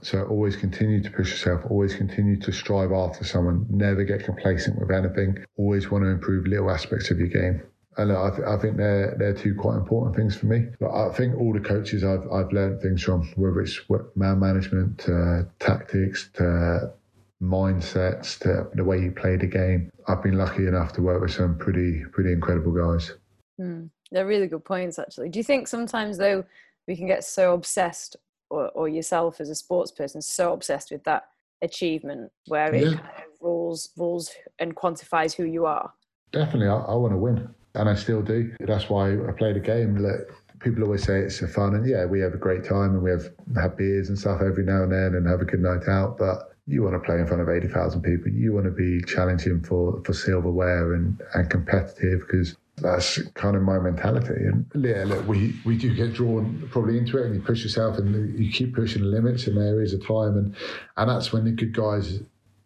So 0.01 0.23
always 0.25 0.55
continue 0.57 1.01
to 1.01 1.09
push 1.09 1.31
yourself, 1.31 1.61
always 1.69 1.95
continue 1.95 2.37
to 2.41 2.51
strive 2.51 2.91
after 2.91 3.23
someone, 3.23 3.65
never 3.69 4.03
get 4.03 4.25
complacent 4.25 4.77
with 4.79 4.91
anything, 4.91 5.45
always 5.57 5.89
want 5.89 6.03
to 6.03 6.09
improve 6.09 6.45
little 6.45 6.69
aspects 6.69 7.09
of 7.09 7.19
your 7.19 7.29
game. 7.29 7.63
And 7.97 8.11
I, 8.11 8.29
th- 8.29 8.47
I, 8.47 8.57
think 8.57 8.77
they're 8.77 9.15
they're 9.17 9.33
two 9.33 9.55
quite 9.55 9.75
important 9.75 10.15
things 10.15 10.35
for 10.35 10.47
me. 10.47 10.67
But 10.79 10.91
I 10.91 11.13
think 11.13 11.35
all 11.37 11.53
the 11.53 11.59
coaches 11.59 12.03
I've 12.03 12.29
I've 12.31 12.51
learned 12.51 12.81
things 12.81 13.03
from, 13.03 13.31
whether 13.35 13.61
it's 13.61 13.79
man 14.15 14.39
management, 14.39 14.99
to 14.99 15.47
tactics, 15.59 16.29
to 16.33 16.93
mindsets, 17.41 18.39
to 18.39 18.67
the 18.73 18.83
way 18.83 18.99
you 18.99 19.11
play 19.11 19.35
the 19.35 19.47
game. 19.47 19.91
I've 20.07 20.23
been 20.23 20.37
lucky 20.37 20.67
enough 20.67 20.93
to 20.93 21.01
work 21.01 21.21
with 21.21 21.31
some 21.31 21.57
pretty 21.57 22.03
pretty 22.11 22.31
incredible 22.31 22.71
guys. 22.71 23.11
Mm, 23.59 23.89
they're 24.11 24.25
really 24.25 24.47
good 24.47 24.65
points, 24.65 24.97
actually. 24.97 25.29
Do 25.29 25.39
you 25.39 25.43
think 25.43 25.67
sometimes 25.67 26.17
though 26.17 26.45
we 26.87 26.95
can 26.95 27.07
get 27.07 27.23
so 27.23 27.53
obsessed, 27.53 28.15
or, 28.49 28.69
or 28.69 28.89
yourself 28.89 29.39
as 29.39 29.49
a 29.49 29.55
sports 29.55 29.91
person, 29.91 30.21
so 30.21 30.53
obsessed 30.53 30.91
with 30.91 31.03
that 31.03 31.29
achievement 31.61 32.31
where 32.47 32.73
it 32.73 32.83
yeah. 32.83 32.97
kind 32.97 33.09
of 33.17 33.41
rules 33.41 33.89
rules 33.97 34.31
and 34.59 34.75
quantifies 34.75 35.33
who 35.33 35.43
you 35.43 35.65
are? 35.65 35.93
Definitely, 36.31 36.67
I, 36.67 36.77
I 36.77 36.95
want 36.95 37.13
to 37.13 37.17
win 37.17 37.53
and 37.75 37.89
I 37.89 37.95
still 37.95 38.21
do. 38.21 38.53
That's 38.59 38.89
why 38.89 39.13
I 39.13 39.31
play 39.37 39.53
the 39.53 39.59
game. 39.59 39.95
Like, 39.95 40.29
people 40.59 40.83
always 40.83 41.03
say 41.03 41.19
it's 41.19 41.39
fun, 41.53 41.75
and 41.75 41.87
yeah, 41.87 42.05
we 42.05 42.19
have 42.21 42.33
a 42.33 42.37
great 42.37 42.63
time, 42.63 42.91
and 42.91 43.03
we 43.03 43.11
have 43.11 43.29
have 43.55 43.77
beers 43.77 44.09
and 44.09 44.17
stuff 44.17 44.41
every 44.41 44.63
now 44.63 44.83
and 44.83 44.91
then, 44.91 45.15
and 45.15 45.27
have 45.27 45.41
a 45.41 45.45
good 45.45 45.61
night 45.61 45.87
out. 45.87 46.17
But 46.17 46.55
you 46.65 46.83
want 46.83 46.95
to 46.95 46.99
play 46.99 47.19
in 47.19 47.27
front 47.27 47.41
of 47.41 47.49
eighty 47.49 47.67
thousand 47.67 48.01
people. 48.01 48.31
You 48.31 48.53
want 48.53 48.65
to 48.65 48.71
be 48.71 49.01
challenging 49.03 49.61
for 49.61 50.01
for 50.05 50.13
silverware 50.13 50.93
and 50.93 51.21
and 51.33 51.49
competitive 51.49 52.21
because 52.21 52.55
that's 52.77 53.21
kind 53.33 53.55
of 53.55 53.61
my 53.61 53.79
mentality. 53.79 54.33
And 54.33 54.65
yeah, 54.75 55.03
look, 55.05 55.27
we, 55.27 55.55
we 55.63 55.77
do 55.77 55.93
get 55.93 56.13
drawn 56.13 56.67
probably 56.71 56.97
into 56.97 57.17
it 57.17 57.27
and 57.27 57.35
you 57.35 57.41
push 57.41 57.63
yourself 57.63 57.97
and 57.97 58.37
you 58.39 58.51
keep 58.51 58.73
pushing 58.73 59.03
the 59.03 59.07
limits 59.07 59.47
in 59.47 59.57
areas 59.57 59.93
of 59.93 60.05
time. 60.05 60.37
And, 60.37 60.55
and 60.97 61.09
that's 61.09 61.31
when 61.31 61.45
the 61.45 61.51
good 61.51 61.73
guys 61.73 62.21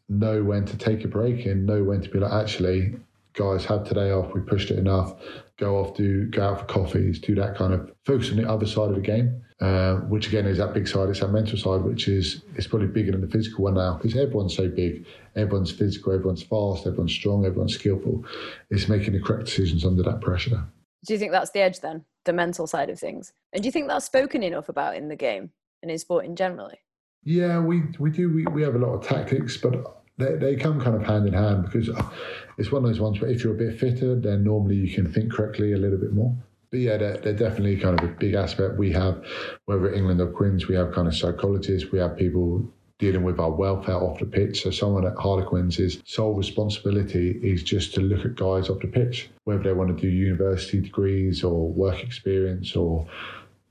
know 0.10 0.44
when 0.44 0.66
to 0.66 0.78
take 0.78 1.04
a 1.04 1.08
break 1.08 1.46
and 1.46 1.66
know 1.66 1.84
when 1.84 2.02
to 2.02 2.10
be 2.10 2.20
like, 2.20 2.32
actually, 2.32 2.96
guys 3.38 3.64
have 3.66 3.88
today 3.88 4.12
off, 4.12 4.34
we 4.34 4.42
pushed 4.42 4.72
it 4.72 4.80
enough, 4.80 5.14
go 5.58 5.78
off, 5.78 5.96
do 5.96 6.26
go 6.30 6.44
out 6.44 6.60
for 6.60 6.66
coffees, 6.66 7.20
do 7.20 7.36
that 7.36 7.56
kind 7.56 7.74
of 7.74 7.92
focus 8.06 8.32
on 8.32 8.38
the 8.38 8.50
other 8.50 8.66
side 8.66 8.90
of 8.90 8.96
the 8.96 9.02
game, 9.02 9.42
uh, 9.62 9.96
which 10.08 10.28
again 10.28 10.46
is 10.46 10.58
that 10.58 10.74
big 10.74 10.88
side, 10.88 11.10
it's 11.10 11.20
that 11.20 11.30
mental 11.30 11.58
side, 11.58 11.82
which 11.84 12.08
is 12.08 12.44
it's 12.56 12.68
probably 12.68 12.88
bigger 12.88 13.12
than 13.12 13.22
the 13.22 13.28
physical 13.28 13.64
one 13.64 13.76
now 13.76 13.96
because 13.96 14.16
everyone's 14.16 14.56
so 14.56 14.68
big, 14.68 15.06
everyone's 15.36 15.72
physical, 15.72 16.12
everyone's 16.12 16.44
fast, 16.44 16.86
everyone's 16.88 17.14
strong, 17.14 17.46
everyone's 17.46 17.76
skillful. 17.76 18.26
It's 18.70 18.88
making 18.88 19.14
the 19.14 19.22
correct 19.22 19.46
decisions 19.46 19.86
under 19.86 20.04
that 20.04 20.22
pressure. 20.22 20.64
Do 21.06 21.14
you 21.14 21.20
think 21.20 21.32
that's 21.32 21.52
the 21.52 21.62
edge 21.62 21.80
then, 21.80 22.06
the 22.26 22.34
mental 22.34 22.68
side 22.68 22.90
of 22.90 23.00
things? 23.00 23.34
And 23.54 23.62
do 23.62 23.68
you 23.68 23.72
think 23.72 23.88
that's 23.88 24.06
spoken 24.06 24.44
enough 24.44 24.68
about 24.68 24.96
in 24.96 25.08
the 25.08 25.16
game 25.16 25.52
and 25.82 25.92
in 25.92 26.00
sport 26.00 26.26
in 26.26 26.36
generally? 26.36 26.80
Yeah, 27.24 27.60
we 27.60 27.84
we 28.00 28.10
do. 28.10 28.34
We, 28.34 28.46
we 28.46 28.62
have 28.64 28.76
a 28.76 28.80
lot 28.80 28.94
of 28.94 29.06
tactics, 29.06 29.58
but 29.58 30.04
they, 30.18 30.36
they 30.36 30.56
come 30.56 30.82
kind 30.82 30.96
of 30.96 31.04
hand 31.04 31.28
in 31.28 31.34
hand 31.34 31.66
because 31.66 31.90
uh, 31.90 32.10
it's 32.58 32.72
one 32.72 32.84
of 32.84 32.90
those 32.90 33.00
ones 33.00 33.22
where 33.22 33.30
if 33.30 33.44
you're 33.44 33.54
a 33.54 33.58
bit 33.58 33.80
fitter, 33.80 34.16
then 34.16 34.44
normally 34.44 34.76
you 34.76 34.94
can 34.94 35.12
think 35.12 35.32
correctly 35.32 35.74
a 35.74 35.78
little 35.78 35.98
bit 35.98 36.14
more. 36.14 36.36
But 36.72 36.80
yeah, 36.80 36.98
they're, 36.98 37.18
they're 37.18 37.34
definitely 37.34 37.78
kind 37.78 38.00
of 38.00 38.10
a 38.10 38.14
big 38.14 38.34
aspect. 38.34 38.78
We 38.78 38.92
have, 38.92 39.24
whether 39.66 39.94
England 39.94 40.20
or 40.20 40.28
Quins, 40.28 40.68
we 40.68 40.76
have 40.76 40.92
kind 40.92 41.08
of 41.08 41.16
psychologists, 41.16 41.92
we 41.92 42.00
have 42.00 42.18
people 42.18 42.68
dealing 43.00 43.24
with 43.24 43.40
our 43.40 43.52
welfare 43.52 43.96
off 43.96 44.20
the 44.20 44.26
pitch. 44.26 44.64
So 44.64 44.72
someone 44.72 45.06
at 45.06 45.16
Harlequins' 45.16 46.02
sole 46.06 46.34
responsibility 46.34 47.40
is 47.44 47.64
just 47.64 47.94
to 47.94 48.02
look 48.02 48.26
at 48.26 48.36
guys 48.36 48.70
off 48.70 48.80
the 48.80 48.88
pitch, 48.88 49.30
whether 49.44 49.62
they 49.62 49.74
want 49.74 49.96
to 49.96 50.02
do 50.02 50.10
university 50.10 50.82
degrees 50.82 51.44
or 51.44 51.70
work 51.70 52.04
experience 52.04 52.76
or 52.76 53.08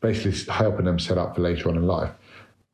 basically 0.01 0.53
helping 0.53 0.85
them 0.85 1.01
set 1.01 1.19
up 1.19 1.35
for 1.35 1.43
later 1.43 1.69
on 1.69 1.77
in 1.77 1.87
life. 1.87 2.13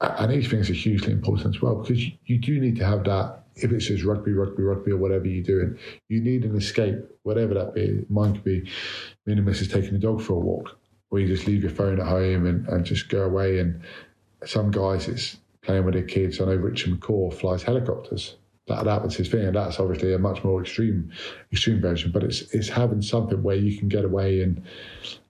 And 0.00 0.30
these 0.30 0.48
things 0.48 0.68
are 0.68 0.74
hugely 0.74 1.12
important 1.12 1.56
as 1.56 1.62
well 1.62 1.76
because 1.76 2.04
you 2.26 2.38
do 2.38 2.60
need 2.60 2.76
to 2.76 2.84
have 2.84 3.04
that 3.04 3.41
if 3.56 3.72
it 3.72 3.82
says 3.82 4.04
rugby, 4.04 4.32
rugby, 4.32 4.62
rugby, 4.62 4.92
or 4.92 4.96
whatever 4.96 5.26
you're 5.26 5.44
doing, 5.44 5.78
you 6.08 6.20
need 6.20 6.44
an 6.44 6.56
escape, 6.56 6.98
whatever 7.22 7.54
that 7.54 7.74
be. 7.74 8.04
Mine 8.08 8.34
could 8.34 8.44
be 8.44 8.60
me 9.26 9.34
and 9.34 9.44
missus 9.44 9.68
taking 9.68 9.92
the 9.92 9.98
dog 9.98 10.20
for 10.20 10.34
a 10.34 10.38
walk, 10.38 10.78
or 11.10 11.20
you 11.20 11.26
just 11.26 11.46
leave 11.46 11.62
your 11.62 11.70
phone 11.70 12.00
at 12.00 12.06
home 12.06 12.46
and, 12.46 12.66
and 12.68 12.84
just 12.84 13.08
go 13.08 13.22
away. 13.22 13.58
And 13.58 13.82
some 14.44 14.70
guys, 14.70 15.08
it's 15.08 15.38
playing 15.62 15.84
with 15.84 15.94
their 15.94 16.04
kids. 16.04 16.40
I 16.40 16.46
know 16.46 16.54
Richard 16.54 16.98
McCaw 16.98 17.32
flies 17.32 17.62
helicopters. 17.62 18.36
That, 18.68 18.84
that 18.84 19.02
was 19.02 19.16
his 19.16 19.28
thing, 19.28 19.44
and 19.44 19.56
that's 19.56 19.80
obviously 19.80 20.14
a 20.14 20.18
much 20.18 20.44
more 20.44 20.60
extreme 20.60 21.10
extreme 21.52 21.80
version. 21.80 22.12
But 22.12 22.22
it's 22.22 22.42
it's 22.54 22.68
having 22.68 23.02
something 23.02 23.42
where 23.42 23.56
you 23.56 23.76
can 23.76 23.88
get 23.88 24.04
away 24.04 24.40
and 24.42 24.62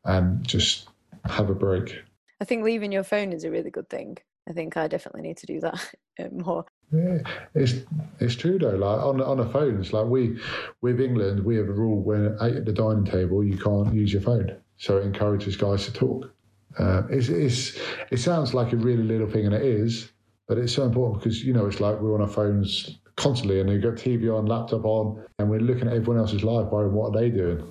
and 0.04 0.46
just 0.46 0.88
have 1.24 1.48
a 1.48 1.54
break. 1.54 1.98
I 2.40 2.44
think 2.44 2.62
leaving 2.62 2.92
your 2.92 3.04
phone 3.04 3.32
is 3.32 3.44
a 3.44 3.50
really 3.50 3.70
good 3.70 3.88
thing. 3.88 4.18
I 4.48 4.52
think 4.52 4.76
I 4.76 4.88
definitely 4.88 5.22
need 5.22 5.36
to 5.38 5.46
do 5.46 5.60
that 5.60 5.94
more. 6.32 6.64
Yeah, 6.92 7.18
it's 7.54 7.74
it's 8.20 8.34
true 8.36 8.58
though. 8.58 8.76
Like 8.76 9.00
on 9.00 9.20
on 9.22 9.40
a 9.40 9.48
phone, 9.48 9.80
it's 9.80 9.92
like 9.92 10.06
we 10.06 10.38
with 10.82 11.00
England, 11.00 11.44
we 11.44 11.56
have 11.56 11.68
a 11.68 11.72
rule 11.72 12.02
when 12.02 12.36
at 12.40 12.64
the 12.66 12.72
dining 12.72 13.04
table 13.04 13.42
you 13.42 13.56
can't 13.56 13.94
use 13.94 14.12
your 14.12 14.22
phone, 14.22 14.56
so 14.76 14.98
it 14.98 15.04
encourages 15.04 15.56
guys 15.56 15.86
to 15.86 15.92
talk. 15.92 16.30
Uh, 16.78 17.02
it's, 17.10 17.28
it's 17.28 17.78
it 18.10 18.18
sounds 18.18 18.52
like 18.54 18.72
a 18.72 18.76
really 18.76 19.02
little 19.02 19.28
thing, 19.28 19.46
and 19.46 19.54
it 19.54 19.62
is, 19.62 20.10
But 20.48 20.58
it's 20.58 20.74
so 20.74 20.84
important 20.84 21.22
because, 21.22 21.42
you 21.44 21.52
know, 21.52 21.66
it's 21.66 21.80
like 21.80 21.98
we're 22.00 22.14
on 22.14 22.20
our 22.20 22.28
phones 22.28 22.98
constantly 23.16 23.60
and 23.60 23.70
you've 23.70 23.82
got 23.82 23.94
TV 23.94 24.28
on, 24.36 24.46
laptop 24.46 24.84
on, 24.84 25.24
and 25.38 25.48
we're 25.48 25.60
looking 25.60 25.86
at 25.86 25.94
everyone 25.94 26.18
else's 26.18 26.44
life, 26.44 26.66
wondering 26.70 26.94
what 26.94 27.14
are 27.14 27.20
they 27.20 27.30
doing? 27.30 27.70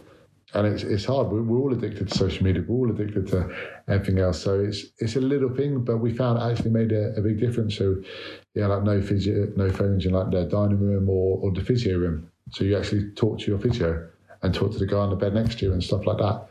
And 0.53 0.67
it's, 0.67 0.83
it's 0.83 1.05
hard. 1.05 1.29
We're, 1.29 1.43
we're 1.43 1.59
all 1.59 1.73
addicted 1.73 2.09
to 2.09 2.17
social 2.17 2.43
media. 2.43 2.63
We're 2.67 2.75
all 2.75 2.91
addicted 2.91 3.27
to 3.27 3.49
everything 3.87 4.19
else. 4.19 4.41
So 4.41 4.59
it's 4.59 4.85
it's 4.99 5.15
a 5.15 5.21
little 5.21 5.49
thing, 5.49 5.83
but 5.83 5.97
we 5.97 6.13
found 6.13 6.39
it 6.39 6.51
actually 6.51 6.71
made 6.71 6.91
a, 6.91 7.13
a 7.15 7.21
big 7.21 7.39
difference. 7.39 7.77
So 7.77 7.95
yeah, 8.53 8.67
like 8.67 8.83
no 8.83 9.01
physio, 9.01 9.47
no 9.55 9.71
phones 9.71 10.05
in 10.05 10.11
like 10.13 10.29
the 10.31 10.43
dining 10.45 10.79
room 10.79 11.09
or, 11.09 11.39
or 11.39 11.53
the 11.53 11.63
physio 11.63 11.97
room. 11.97 12.29
So 12.51 12.65
you 12.65 12.77
actually 12.77 13.11
talk 13.11 13.39
to 13.39 13.45
your 13.45 13.59
physio 13.59 14.09
and 14.41 14.53
talk 14.53 14.71
to 14.73 14.77
the 14.77 14.87
guy 14.87 14.97
on 14.97 15.09
the 15.09 15.15
bed 15.15 15.33
next 15.33 15.59
to 15.59 15.65
you 15.65 15.73
and 15.73 15.83
stuff 15.83 16.05
like 16.05 16.17
that. 16.17 16.47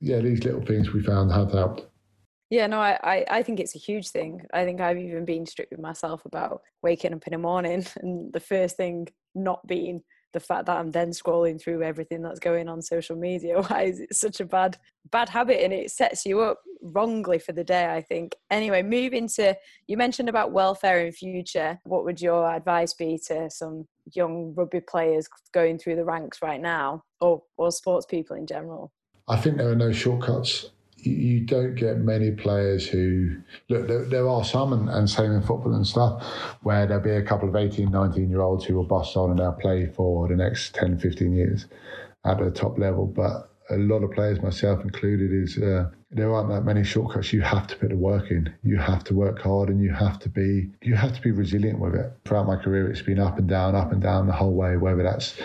Yeah, 0.00 0.18
these 0.20 0.44
little 0.44 0.62
things 0.62 0.92
we 0.92 1.02
found 1.02 1.30
have 1.32 1.52
helped. 1.52 1.86
Yeah, 2.50 2.68
no, 2.68 2.78
I, 2.78 2.98
I, 3.02 3.24
I 3.28 3.42
think 3.42 3.58
it's 3.58 3.74
a 3.74 3.78
huge 3.78 4.08
thing. 4.08 4.42
I 4.52 4.64
think 4.64 4.80
I've 4.80 4.98
even 4.98 5.24
been 5.24 5.46
strict 5.46 5.72
with 5.72 5.80
myself 5.80 6.24
about 6.24 6.62
waking 6.82 7.12
up 7.12 7.26
in 7.26 7.32
the 7.32 7.38
morning 7.38 7.84
and 7.96 8.32
the 8.32 8.40
first 8.40 8.76
thing 8.76 9.08
not 9.34 9.66
being 9.66 10.02
the 10.32 10.40
fact 10.40 10.66
that 10.66 10.76
I'm 10.76 10.90
then 10.90 11.10
scrolling 11.10 11.60
through 11.60 11.82
everything 11.82 12.22
that's 12.22 12.40
going 12.40 12.68
on 12.68 12.82
social 12.82 13.16
media. 13.16 13.60
Why 13.68 13.84
is 13.84 14.00
it 14.00 14.14
such 14.14 14.40
a 14.40 14.44
bad 14.44 14.76
bad 15.10 15.28
habit 15.28 15.62
and 15.62 15.72
it 15.72 15.90
sets 15.90 16.26
you 16.26 16.40
up 16.40 16.58
wrongly 16.82 17.38
for 17.38 17.52
the 17.52 17.64
day, 17.64 17.92
I 17.92 18.02
think. 18.02 18.34
Anyway, 18.50 18.82
moving 18.82 19.28
to 19.28 19.56
you 19.86 19.96
mentioned 19.96 20.28
about 20.28 20.52
welfare 20.52 21.04
in 21.04 21.12
future. 21.12 21.78
What 21.84 22.04
would 22.04 22.20
your 22.20 22.50
advice 22.50 22.94
be 22.94 23.18
to 23.26 23.50
some 23.50 23.86
young 24.12 24.54
rugby 24.54 24.80
players 24.80 25.28
going 25.52 25.78
through 25.78 25.96
the 25.96 26.04
ranks 26.04 26.42
right 26.42 26.60
now 26.60 27.04
or 27.20 27.42
or 27.56 27.70
sports 27.70 28.06
people 28.06 28.36
in 28.36 28.46
general? 28.46 28.92
I 29.28 29.36
think 29.36 29.56
there 29.56 29.70
are 29.70 29.76
no 29.76 29.92
shortcuts 29.92 30.70
you 30.98 31.40
don't 31.40 31.74
get 31.74 31.98
many 31.98 32.30
players 32.30 32.86
who 32.86 33.36
look 33.68 33.86
there, 33.86 34.04
there 34.04 34.28
are 34.28 34.44
some 34.44 34.72
and, 34.72 34.88
and, 34.88 35.08
same 35.08 35.32
in 35.32 35.42
football 35.42 35.74
and 35.74 35.86
stuff 35.86 36.24
where 36.62 36.86
there'll 36.86 37.02
be 37.02 37.10
a 37.10 37.22
couple 37.22 37.48
of 37.48 37.56
18 37.56 37.90
19 37.90 38.30
year 38.30 38.40
olds 38.40 38.64
who 38.64 38.74
will 38.74 38.84
bust 38.84 39.16
on 39.16 39.30
and 39.30 39.38
they'll 39.38 39.52
play 39.52 39.86
for 39.94 40.26
the 40.28 40.36
next 40.36 40.74
10 40.74 40.98
15 40.98 41.32
years 41.32 41.66
at 42.24 42.38
the 42.38 42.50
top 42.50 42.78
level. 42.78 43.06
But 43.06 43.50
a 43.70 43.76
lot 43.76 44.02
of 44.02 44.12
players 44.12 44.40
myself 44.42 44.82
included 44.82 45.32
is 45.32 45.58
uh, 45.58 45.90
there 46.10 46.32
aren't 46.32 46.48
that 46.50 46.62
many 46.62 46.84
shortcuts 46.84 47.32
you 47.32 47.42
have 47.42 47.66
to 47.66 47.76
put 47.76 47.90
the 47.90 47.96
work 47.96 48.30
in. 48.30 48.52
You 48.62 48.78
have 48.78 49.04
to 49.04 49.14
work 49.14 49.40
hard 49.40 49.68
and 49.68 49.80
you 49.80 49.92
have 49.92 50.18
to 50.20 50.28
be 50.28 50.70
you 50.82 50.94
have 50.94 51.14
to 51.14 51.20
be 51.20 51.30
resilient 51.30 51.78
with 51.78 51.94
it. 51.94 52.12
Throughout 52.24 52.46
my 52.46 52.56
career 52.56 52.90
it's 52.90 53.02
been 53.02 53.18
up 53.18 53.38
and 53.38 53.48
down 53.48 53.74
up 53.74 53.92
and 53.92 54.00
down 54.00 54.26
the 54.26 54.32
whole 54.32 54.54
way 54.54 54.76
whether 54.76 55.02
that's 55.02 55.38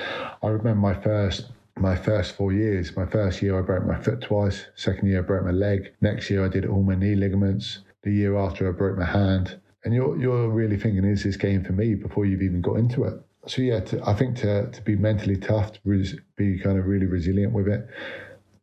i 0.43 0.47
remember 0.47 0.75
my 0.75 0.93
first 0.93 1.47
my 1.81 1.95
first 1.95 2.35
four 2.35 2.53
years. 2.53 2.95
My 2.95 3.05
first 3.05 3.41
year, 3.41 3.57
I 3.57 3.61
broke 3.61 3.85
my 3.85 3.99
foot 3.99 4.21
twice. 4.21 4.65
Second 4.75 5.07
year, 5.07 5.19
I 5.19 5.21
broke 5.21 5.43
my 5.43 5.51
leg. 5.51 5.93
Next 6.01 6.29
year, 6.29 6.45
I 6.45 6.47
did 6.47 6.65
all 6.65 6.83
my 6.83 6.95
knee 6.95 7.15
ligaments. 7.15 7.79
The 8.03 8.11
year 8.11 8.37
after, 8.37 8.69
I 8.69 8.71
broke 8.71 8.97
my 8.97 9.05
hand. 9.05 9.59
And 9.83 9.93
you're 9.93 10.15
you're 10.17 10.49
really 10.49 10.77
thinking, 10.77 11.03
is 11.03 11.23
this 11.23 11.37
game 11.37 11.63
for 11.63 11.73
me 11.73 11.95
before 11.95 12.25
you've 12.25 12.43
even 12.43 12.61
got 12.61 12.77
into 12.77 13.03
it? 13.05 13.15
So 13.47 13.63
yeah, 13.63 13.79
to, 13.79 14.07
I 14.07 14.13
think 14.13 14.37
to 14.37 14.69
to 14.69 14.81
be 14.83 14.95
mentally 14.95 15.37
tough, 15.37 15.73
to 15.73 15.79
res, 15.83 16.15
be 16.35 16.59
kind 16.59 16.77
of 16.77 16.85
really 16.85 17.07
resilient 17.07 17.51
with 17.51 17.67
it, 17.67 17.87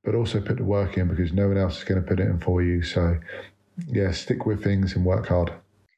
but 0.04 0.14
also 0.14 0.40
put 0.40 0.58
the 0.58 0.64
work 0.64 0.96
in 0.96 1.08
because 1.08 1.32
no 1.32 1.48
one 1.48 1.58
else 1.58 1.78
is 1.78 1.84
going 1.84 2.00
to 2.00 2.06
put 2.06 2.20
it 2.20 2.28
in 2.28 2.38
for 2.38 2.62
you. 2.62 2.82
So 2.82 3.18
yeah, 3.88 4.12
stick 4.12 4.46
with 4.46 4.62
things 4.62 4.94
and 4.94 5.04
work 5.04 5.26
hard. 5.26 5.52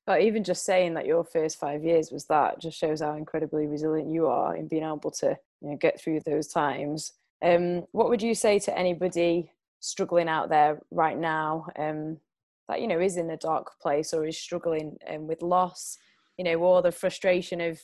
But 0.06 0.22
even 0.22 0.42
just 0.42 0.64
saying 0.64 0.94
that 0.94 1.06
your 1.06 1.24
first 1.24 1.58
five 1.58 1.84
years 1.84 2.10
was 2.10 2.24
that 2.26 2.60
just 2.60 2.78
shows 2.78 3.00
how 3.02 3.14
incredibly 3.14 3.66
resilient 3.66 4.10
you 4.10 4.26
are 4.26 4.56
in 4.56 4.66
being 4.66 4.82
able 4.82 5.10
to 5.10 5.38
you 5.60 5.70
know, 5.70 5.76
get 5.76 6.00
through 6.00 6.20
those 6.26 6.48
times. 6.48 7.12
Um, 7.42 7.84
what 7.92 8.08
would 8.08 8.22
you 8.22 8.34
say 8.34 8.58
to 8.60 8.78
anybody 8.78 9.52
struggling 9.80 10.28
out 10.28 10.50
there 10.50 10.80
right 10.90 11.18
now 11.18 11.66
um, 11.78 12.18
that 12.68 12.80
you 12.80 12.86
know 12.86 13.00
is 13.00 13.16
in 13.16 13.30
a 13.30 13.36
dark 13.36 13.72
place 13.80 14.12
or 14.12 14.26
is 14.26 14.38
struggling 14.38 14.96
um, 15.08 15.26
with 15.26 15.42
loss, 15.42 15.96
you 16.36 16.44
know, 16.44 16.56
or 16.56 16.82
the 16.82 16.92
frustration 16.92 17.60
of 17.60 17.80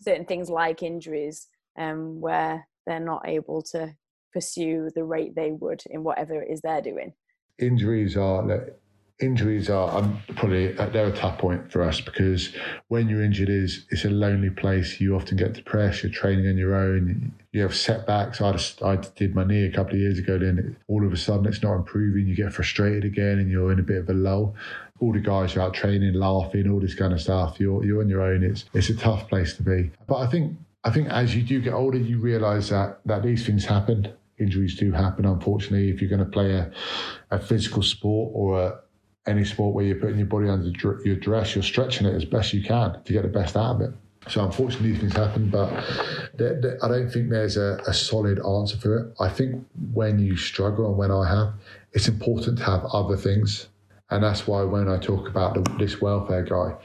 certain 0.00 0.24
things 0.24 0.48
like 0.48 0.82
injuries, 0.82 1.48
um, 1.78 2.20
where 2.20 2.66
they're 2.86 3.00
not 3.00 3.28
able 3.28 3.62
to 3.62 3.94
pursue 4.32 4.90
the 4.94 5.04
rate 5.04 5.34
they 5.34 5.50
would 5.52 5.82
in 5.90 6.04
whatever 6.04 6.40
it 6.40 6.50
is 6.50 6.60
they're 6.60 6.82
doing? 6.82 7.12
Injuries 7.58 8.16
are 8.16 8.46
injuries 9.20 9.68
are 9.68 9.98
um, 9.98 10.20
probably 10.36 10.76
uh, 10.78 10.86
they're 10.86 11.08
a 11.08 11.16
tough 11.16 11.38
point 11.38 11.70
for 11.70 11.82
us 11.82 12.00
because 12.00 12.54
when 12.88 13.08
you're 13.08 13.22
injured 13.22 13.48
is 13.48 13.86
it's 13.90 14.04
a 14.04 14.10
lonely 14.10 14.50
place. 14.50 15.00
You 15.00 15.14
often 15.14 15.36
get 15.36 15.52
depressed 15.52 16.02
you're 16.02 16.12
training 16.12 16.48
on 16.48 16.56
your 16.56 16.74
own 16.74 17.32
you 17.52 17.62
have 17.62 17.74
setbacks. 17.74 18.40
I, 18.40 18.52
just, 18.52 18.82
I 18.82 18.96
did 18.96 19.34
my 19.34 19.44
knee 19.44 19.64
a 19.64 19.72
couple 19.72 19.94
of 19.94 20.00
years 20.00 20.18
ago 20.18 20.38
then 20.38 20.76
all 20.88 21.06
of 21.06 21.12
a 21.12 21.16
sudden 21.16 21.46
it's 21.46 21.62
not 21.62 21.74
improving. 21.74 22.26
You 22.26 22.34
get 22.34 22.52
frustrated 22.52 23.04
again 23.04 23.38
and 23.38 23.50
you're 23.50 23.72
in 23.72 23.78
a 23.78 23.82
bit 23.82 23.98
of 23.98 24.08
a 24.08 24.14
lull. 24.14 24.54
All 25.00 25.12
the 25.12 25.20
guys 25.20 25.56
are 25.56 25.60
out 25.60 25.74
training 25.74 26.14
laughing 26.14 26.70
all 26.70 26.80
this 26.80 26.94
kind 26.94 27.12
of 27.12 27.20
stuff. 27.20 27.56
You're, 27.58 27.84
you're 27.84 28.00
on 28.00 28.08
your 28.08 28.22
own. 28.22 28.42
It's, 28.42 28.66
it's 28.74 28.90
a 28.90 28.96
tough 28.96 29.28
place 29.28 29.54
to 29.56 29.62
be. 29.62 29.90
But 30.06 30.16
I 30.16 30.26
think 30.26 30.56
I 30.82 30.90
think 30.90 31.08
as 31.08 31.36
you 31.36 31.42
do 31.42 31.60
get 31.60 31.74
older 31.74 31.98
you 31.98 32.18
realize 32.18 32.70
that 32.70 33.00
that 33.04 33.22
these 33.22 33.44
things 33.44 33.66
happen. 33.66 34.12
Injuries 34.38 34.78
do 34.78 34.92
happen 34.92 35.26
unfortunately. 35.26 35.90
If 35.90 36.00
you're 36.00 36.08
going 36.08 36.24
to 36.24 36.30
play 36.30 36.52
a, 36.52 36.70
a 37.30 37.38
physical 37.38 37.82
sport 37.82 38.30
or 38.34 38.62
a 38.62 38.80
any 39.26 39.44
sport 39.44 39.74
where 39.74 39.84
you're 39.84 39.96
putting 39.96 40.18
your 40.18 40.26
body 40.26 40.48
under 40.48 40.70
your 41.04 41.16
dress, 41.16 41.54
you're 41.54 41.62
stretching 41.62 42.06
it 42.06 42.14
as 42.14 42.24
best 42.24 42.52
you 42.52 42.62
can 42.62 43.02
to 43.04 43.12
get 43.12 43.22
the 43.22 43.28
best 43.28 43.56
out 43.56 43.76
of 43.76 43.80
it. 43.82 43.92
So 44.28 44.44
unfortunately, 44.44 44.92
these 44.92 45.00
things 45.00 45.16
happen, 45.16 45.48
but 45.48 45.72
I 45.72 46.88
don't 46.88 47.10
think 47.10 47.30
there's 47.30 47.56
a, 47.56 47.80
a, 47.86 47.94
solid 47.94 48.38
answer 48.38 48.76
for 48.76 48.98
it. 48.98 49.14
I 49.18 49.30
think 49.30 49.66
when 49.92 50.18
you 50.18 50.36
struggle 50.36 50.88
and 50.88 50.98
when 50.98 51.10
I 51.10 51.26
have, 51.28 51.54
it's 51.92 52.06
important 52.06 52.58
to 52.58 52.64
have 52.64 52.84
other 52.92 53.16
things, 53.16 53.68
and 54.10 54.22
that's 54.22 54.46
why 54.46 54.62
when 54.62 54.88
I 54.88 54.98
talk 54.98 55.26
about 55.26 55.54
the, 55.54 55.78
this 55.78 56.02
welfare 56.02 56.42
guy, 56.42 56.76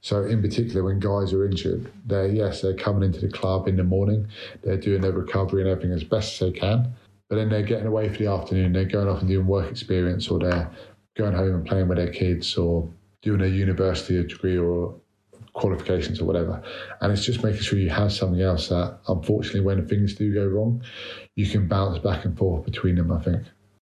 so 0.00 0.24
in 0.24 0.42
particular 0.42 0.82
when 0.82 0.98
guys 0.98 1.32
are 1.32 1.44
injured, 1.46 1.90
they're 2.06 2.28
yes 2.28 2.60
they're 2.60 2.74
coming 2.74 3.04
into 3.04 3.20
the 3.20 3.30
club 3.30 3.68
in 3.68 3.76
the 3.76 3.84
morning, 3.84 4.26
they're 4.62 4.76
doing 4.76 5.00
their 5.00 5.12
recovery 5.12 5.62
and 5.62 5.70
everything 5.70 5.92
as 5.92 6.02
best 6.02 6.34
as 6.42 6.52
they 6.52 6.58
can, 6.58 6.92
but 7.28 7.36
then 7.36 7.48
they're 7.48 7.62
getting 7.62 7.86
away 7.86 8.08
for 8.08 8.18
the 8.18 8.26
afternoon, 8.26 8.72
they're 8.72 8.84
going 8.84 9.08
off 9.08 9.20
and 9.20 9.28
doing 9.28 9.46
work 9.46 9.70
experience 9.70 10.28
or 10.28 10.40
they're 10.40 10.68
going 11.20 11.34
home 11.34 11.54
and 11.54 11.66
playing 11.66 11.88
with 11.88 11.98
their 11.98 12.12
kids 12.12 12.56
or 12.56 12.88
doing 13.22 13.42
a 13.42 13.46
university 13.46 14.22
degree 14.22 14.58
or 14.58 14.94
qualifications 15.52 16.20
or 16.20 16.24
whatever. 16.24 16.62
And 17.00 17.12
it's 17.12 17.24
just 17.24 17.42
making 17.42 17.60
sure 17.60 17.78
you 17.78 17.90
have 17.90 18.12
something 18.12 18.40
else 18.40 18.68
that, 18.68 18.98
unfortunately, 19.08 19.60
when 19.60 19.86
things 19.86 20.14
do 20.14 20.32
go 20.32 20.46
wrong, 20.46 20.82
you 21.36 21.46
can 21.46 21.68
bounce 21.68 21.98
back 21.98 22.24
and 22.24 22.36
forth 22.36 22.64
between 22.64 22.96
them. 22.96 23.12
I 23.12 23.22
think. 23.22 23.42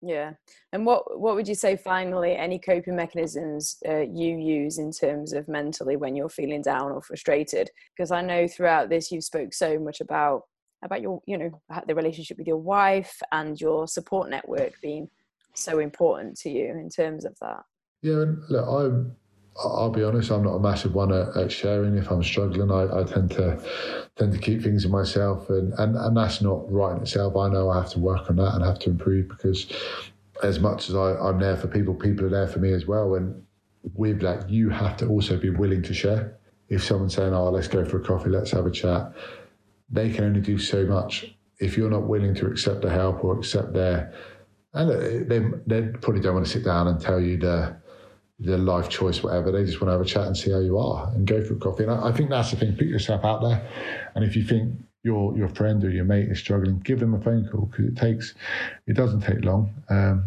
Yeah, 0.04 0.34
and 0.74 0.86
what 0.86 1.20
what 1.20 1.36
would 1.36 1.48
you 1.48 1.56
say 1.56 1.78
finally? 1.78 2.36
Any 2.36 2.58
coping 2.58 2.96
mechanisms 2.96 3.78
uh, 3.88 4.00
you 4.00 4.36
use 4.36 4.80
in 4.80 4.92
terms 4.92 5.32
of 5.32 5.48
mentally 5.48 5.96
when 5.96 6.16
you're 6.16 6.30
feeling 6.30 6.64
down 6.64 6.92
or 6.92 7.02
frustrated? 7.02 7.70
Because 7.96 8.12
I 8.12 8.22
know 8.22 8.48
throughout 8.48 8.90
this 8.90 9.12
you've 9.12 9.24
spoke 9.24 9.54
so 9.54 9.78
much 9.78 10.02
about 10.02 10.44
about 10.84 11.02
your 11.02 11.22
you 11.28 11.38
know 11.38 11.62
the 11.88 11.94
relationship 11.94 12.38
with 12.40 12.48
your 12.48 12.58
wife 12.58 13.22
and 13.32 13.62
your 13.62 13.88
support 13.88 14.30
network 14.30 14.74
being 14.82 15.08
so 15.54 15.80
important 15.80 16.38
to 16.40 16.50
you 16.50 16.70
in 16.72 16.90
terms 16.90 17.26
of 17.26 17.38
that? 17.40 17.64
Yeah, 18.02 18.26
look, 18.50 18.68
I'm. 18.68 19.16
I'll 19.58 19.90
be 19.90 20.04
honest. 20.04 20.32
I'm 20.32 20.44
not 20.44 20.56
a 20.56 20.60
massive 20.60 20.96
one 20.96 21.12
at, 21.12 21.36
at 21.36 21.52
sharing. 21.52 21.98
If 21.98 22.10
I'm 22.10 22.24
struggling, 22.24 22.72
I, 22.72 23.02
I, 23.02 23.04
tend 23.04 23.32
to 23.32 23.62
tend 24.16 24.32
to 24.32 24.40
keep 24.40 24.64
things 24.64 24.84
to 24.84 24.90
myself, 24.90 25.50
and, 25.50 25.74
and 25.74 25.96
and 25.98 26.16
that's 26.16 26.42
not 26.42 26.72
right 26.72 26.96
in 26.96 27.02
itself. 27.02 27.36
I 27.36 27.50
know 27.50 27.70
I 27.70 27.82
have 27.82 27.90
to 27.92 28.00
work 28.00 28.30
on 28.30 28.38
that 28.38 28.56
and 28.56 28.64
have 28.64 28.80
to 28.80 28.90
improve 28.90 29.28
because, 29.28 29.68
as 30.42 30.60
much 30.60 30.88
as 30.90 30.96
I, 30.96 31.16
I'm 31.16 31.40
there 31.40 31.58
for 31.58 31.68
people, 31.68 31.94
people 31.94 32.26
are 32.26 32.30
there 32.30 32.48
for 32.48 32.60
me 32.60 32.72
as 32.72 32.88
well. 32.88 33.16
And 33.16 33.44
with 33.94 34.22
that, 34.22 34.50
you 34.50 34.70
have 34.70 34.96
to 34.98 35.08
also 35.08 35.38
be 35.38 35.50
willing 35.50 35.84
to 35.84 35.94
share. 35.94 36.38
If 36.70 36.84
someone's 36.84 37.16
saying, 37.16 37.34
"Oh, 37.34 37.50
let's 37.50 37.68
go 37.68 37.84
for 37.84 37.98
a 37.98 38.04
coffee, 38.04 38.30
let's 38.30 38.52
have 38.52 38.66
a 38.66 38.72
chat," 38.72 39.12
they 39.90 40.10
can 40.10 40.24
only 40.24 40.42
do 40.42 40.58
so 40.58 40.86
much. 40.86 41.36
If 41.60 41.78
you're 41.78 41.92
not 41.92 42.08
willing 42.08 42.34
to 42.36 42.48
accept 42.48 42.82
the 42.82 42.90
help 42.90 43.24
or 43.24 43.38
accept 43.38 43.74
their 43.74 44.14
and 44.74 45.30
they 45.30 45.40
they 45.68 45.88
probably 46.00 46.22
don't 46.22 46.36
want 46.36 46.46
to 46.46 46.52
sit 46.52 46.64
down 46.64 46.88
and 46.88 47.00
tell 47.00 47.20
you 47.20 47.38
the 47.38 47.76
the 48.40 48.58
life 48.58 48.90
choice, 48.90 49.22
whatever. 49.22 49.52
They 49.52 49.66
just 49.66 49.80
want 49.82 49.90
to 49.90 49.92
have 49.94 50.02
a 50.02 50.06
chat 50.06 50.26
and 50.26 50.36
see 50.36 50.52
how 50.52 50.60
you 50.60 50.78
are 50.80 51.12
and 51.14 51.28
go 51.28 51.44
for 51.44 51.54
a 51.54 51.58
coffee. 51.58 51.84
And 51.84 51.92
I, 51.92 52.08
I 52.08 52.12
think 52.12 52.30
that's 52.30 52.52
the 52.52 52.58
thing. 52.58 52.76
Put 52.76 52.88
yourself 52.88 53.24
out 53.24 53.42
there, 53.42 53.68
and 54.16 54.24
if 54.24 54.36
you 54.36 54.44
think 54.44 54.74
your 55.04 55.38
your 55.38 55.50
friend 55.50 55.84
or 55.84 55.90
your 55.90 56.06
mate 56.06 56.30
is 56.30 56.40
struggling, 56.40 56.80
give 56.80 57.00
them 57.00 57.14
a 57.14 57.22
phone 57.22 57.48
call 57.52 57.66
because 57.66 57.86
it 57.86 57.96
takes 57.96 58.34
it 58.88 58.94
doesn't 58.94 59.22
take 59.22 59.44
long. 59.44 59.74
Um, 59.90 60.26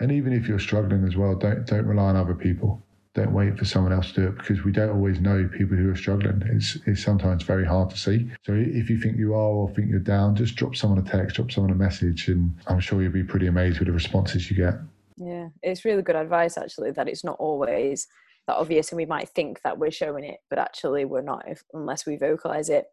and 0.00 0.10
even 0.10 0.32
if 0.32 0.48
you're 0.48 0.58
struggling 0.58 1.06
as 1.06 1.16
well, 1.16 1.34
don't 1.36 1.66
don't 1.66 1.86
rely 1.86 2.04
on 2.04 2.16
other 2.16 2.34
people 2.34 2.83
don't 3.14 3.32
wait 3.32 3.56
for 3.56 3.64
someone 3.64 3.92
else 3.92 4.12
to 4.12 4.22
do 4.22 4.26
it 4.28 4.38
because 4.38 4.64
we 4.64 4.72
don't 4.72 4.90
always 4.90 5.20
know 5.20 5.48
people 5.56 5.76
who 5.76 5.90
are 5.90 5.96
struggling. 5.96 6.42
It's, 6.46 6.76
it's 6.86 7.02
sometimes 7.02 7.44
very 7.44 7.64
hard 7.64 7.90
to 7.90 7.96
see. 7.96 8.28
So 8.42 8.52
if 8.54 8.90
you 8.90 8.98
think 8.98 9.16
you 9.16 9.34
are 9.34 9.50
or 9.50 9.70
think 9.70 9.88
you're 9.88 10.00
down, 10.00 10.34
just 10.34 10.56
drop 10.56 10.74
someone 10.74 10.98
a 10.98 11.08
text, 11.08 11.36
drop 11.36 11.52
someone 11.52 11.72
a 11.72 11.76
message, 11.76 12.28
and 12.28 12.52
I'm 12.66 12.80
sure 12.80 13.00
you'll 13.00 13.12
be 13.12 13.22
pretty 13.22 13.46
amazed 13.46 13.78
with 13.78 13.86
the 13.86 13.92
responses 13.92 14.50
you 14.50 14.56
get. 14.56 14.74
Yeah, 15.16 15.48
it's 15.62 15.84
really 15.84 16.02
good 16.02 16.16
advice 16.16 16.58
actually 16.58 16.90
that 16.90 17.08
it's 17.08 17.22
not 17.22 17.36
always 17.38 18.08
that 18.48 18.56
obvious 18.56 18.90
and 18.90 18.96
we 18.96 19.06
might 19.06 19.28
think 19.28 19.62
that 19.62 19.78
we're 19.78 19.92
showing 19.92 20.24
it, 20.24 20.40
but 20.50 20.58
actually 20.58 21.04
we're 21.04 21.22
not 21.22 21.44
if, 21.46 21.62
unless 21.72 22.04
we 22.04 22.16
vocalize 22.16 22.68
it. 22.68 22.86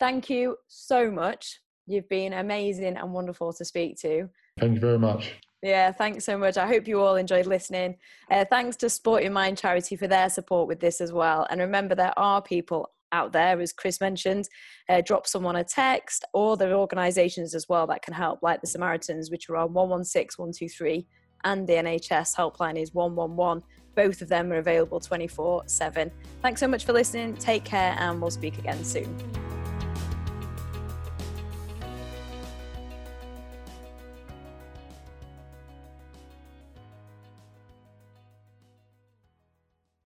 Thank 0.00 0.28
you 0.28 0.56
so 0.66 1.10
much. 1.10 1.60
You've 1.86 2.08
been 2.08 2.32
amazing 2.32 2.96
and 2.96 3.12
wonderful 3.12 3.52
to 3.54 3.64
speak 3.64 3.96
to. 4.00 4.28
Thank 4.58 4.74
you 4.74 4.80
very 4.80 4.98
much. 4.98 5.34
Yeah, 5.62 5.90
thanks 5.90 6.24
so 6.24 6.36
much. 6.36 6.56
I 6.56 6.66
hope 6.66 6.86
you 6.86 7.00
all 7.00 7.16
enjoyed 7.16 7.46
listening. 7.46 7.96
Uh, 8.30 8.44
thanks 8.48 8.76
to 8.76 8.90
Sporting 8.90 9.32
Mind 9.32 9.56
Charity 9.58 9.96
for 9.96 10.06
their 10.06 10.28
support 10.28 10.68
with 10.68 10.80
this 10.80 11.00
as 11.00 11.12
well. 11.12 11.46
And 11.50 11.60
remember, 11.60 11.94
there 11.94 12.16
are 12.18 12.42
people 12.42 12.90
out 13.12 13.32
there, 13.32 13.58
as 13.60 13.72
Chris 13.72 14.00
mentioned, 14.00 14.48
uh, 14.88 15.00
drop 15.04 15.26
someone 15.26 15.56
a 15.56 15.64
text 15.64 16.24
or 16.34 16.56
there 16.56 16.70
are 16.70 16.74
organisations 16.74 17.54
as 17.54 17.68
well 17.68 17.86
that 17.86 18.02
can 18.02 18.14
help, 18.14 18.40
like 18.42 18.60
the 18.60 18.66
Samaritans, 18.66 19.30
which 19.30 19.48
are 19.48 19.56
on 19.56 19.72
116 19.72 20.36
123, 20.36 21.06
and 21.44 21.66
the 21.66 21.74
NHS 21.74 22.36
helpline 22.36 22.80
is 22.80 22.92
111. 22.94 23.62
Both 23.94 24.20
of 24.20 24.28
them 24.28 24.52
are 24.52 24.58
available 24.58 25.00
24 25.00 25.64
7. 25.66 26.10
Thanks 26.42 26.60
so 26.60 26.68
much 26.68 26.84
for 26.84 26.92
listening. 26.92 27.34
Take 27.34 27.64
care, 27.64 27.96
and 27.98 28.20
we'll 28.20 28.30
speak 28.30 28.58
again 28.58 28.84
soon. 28.84 29.45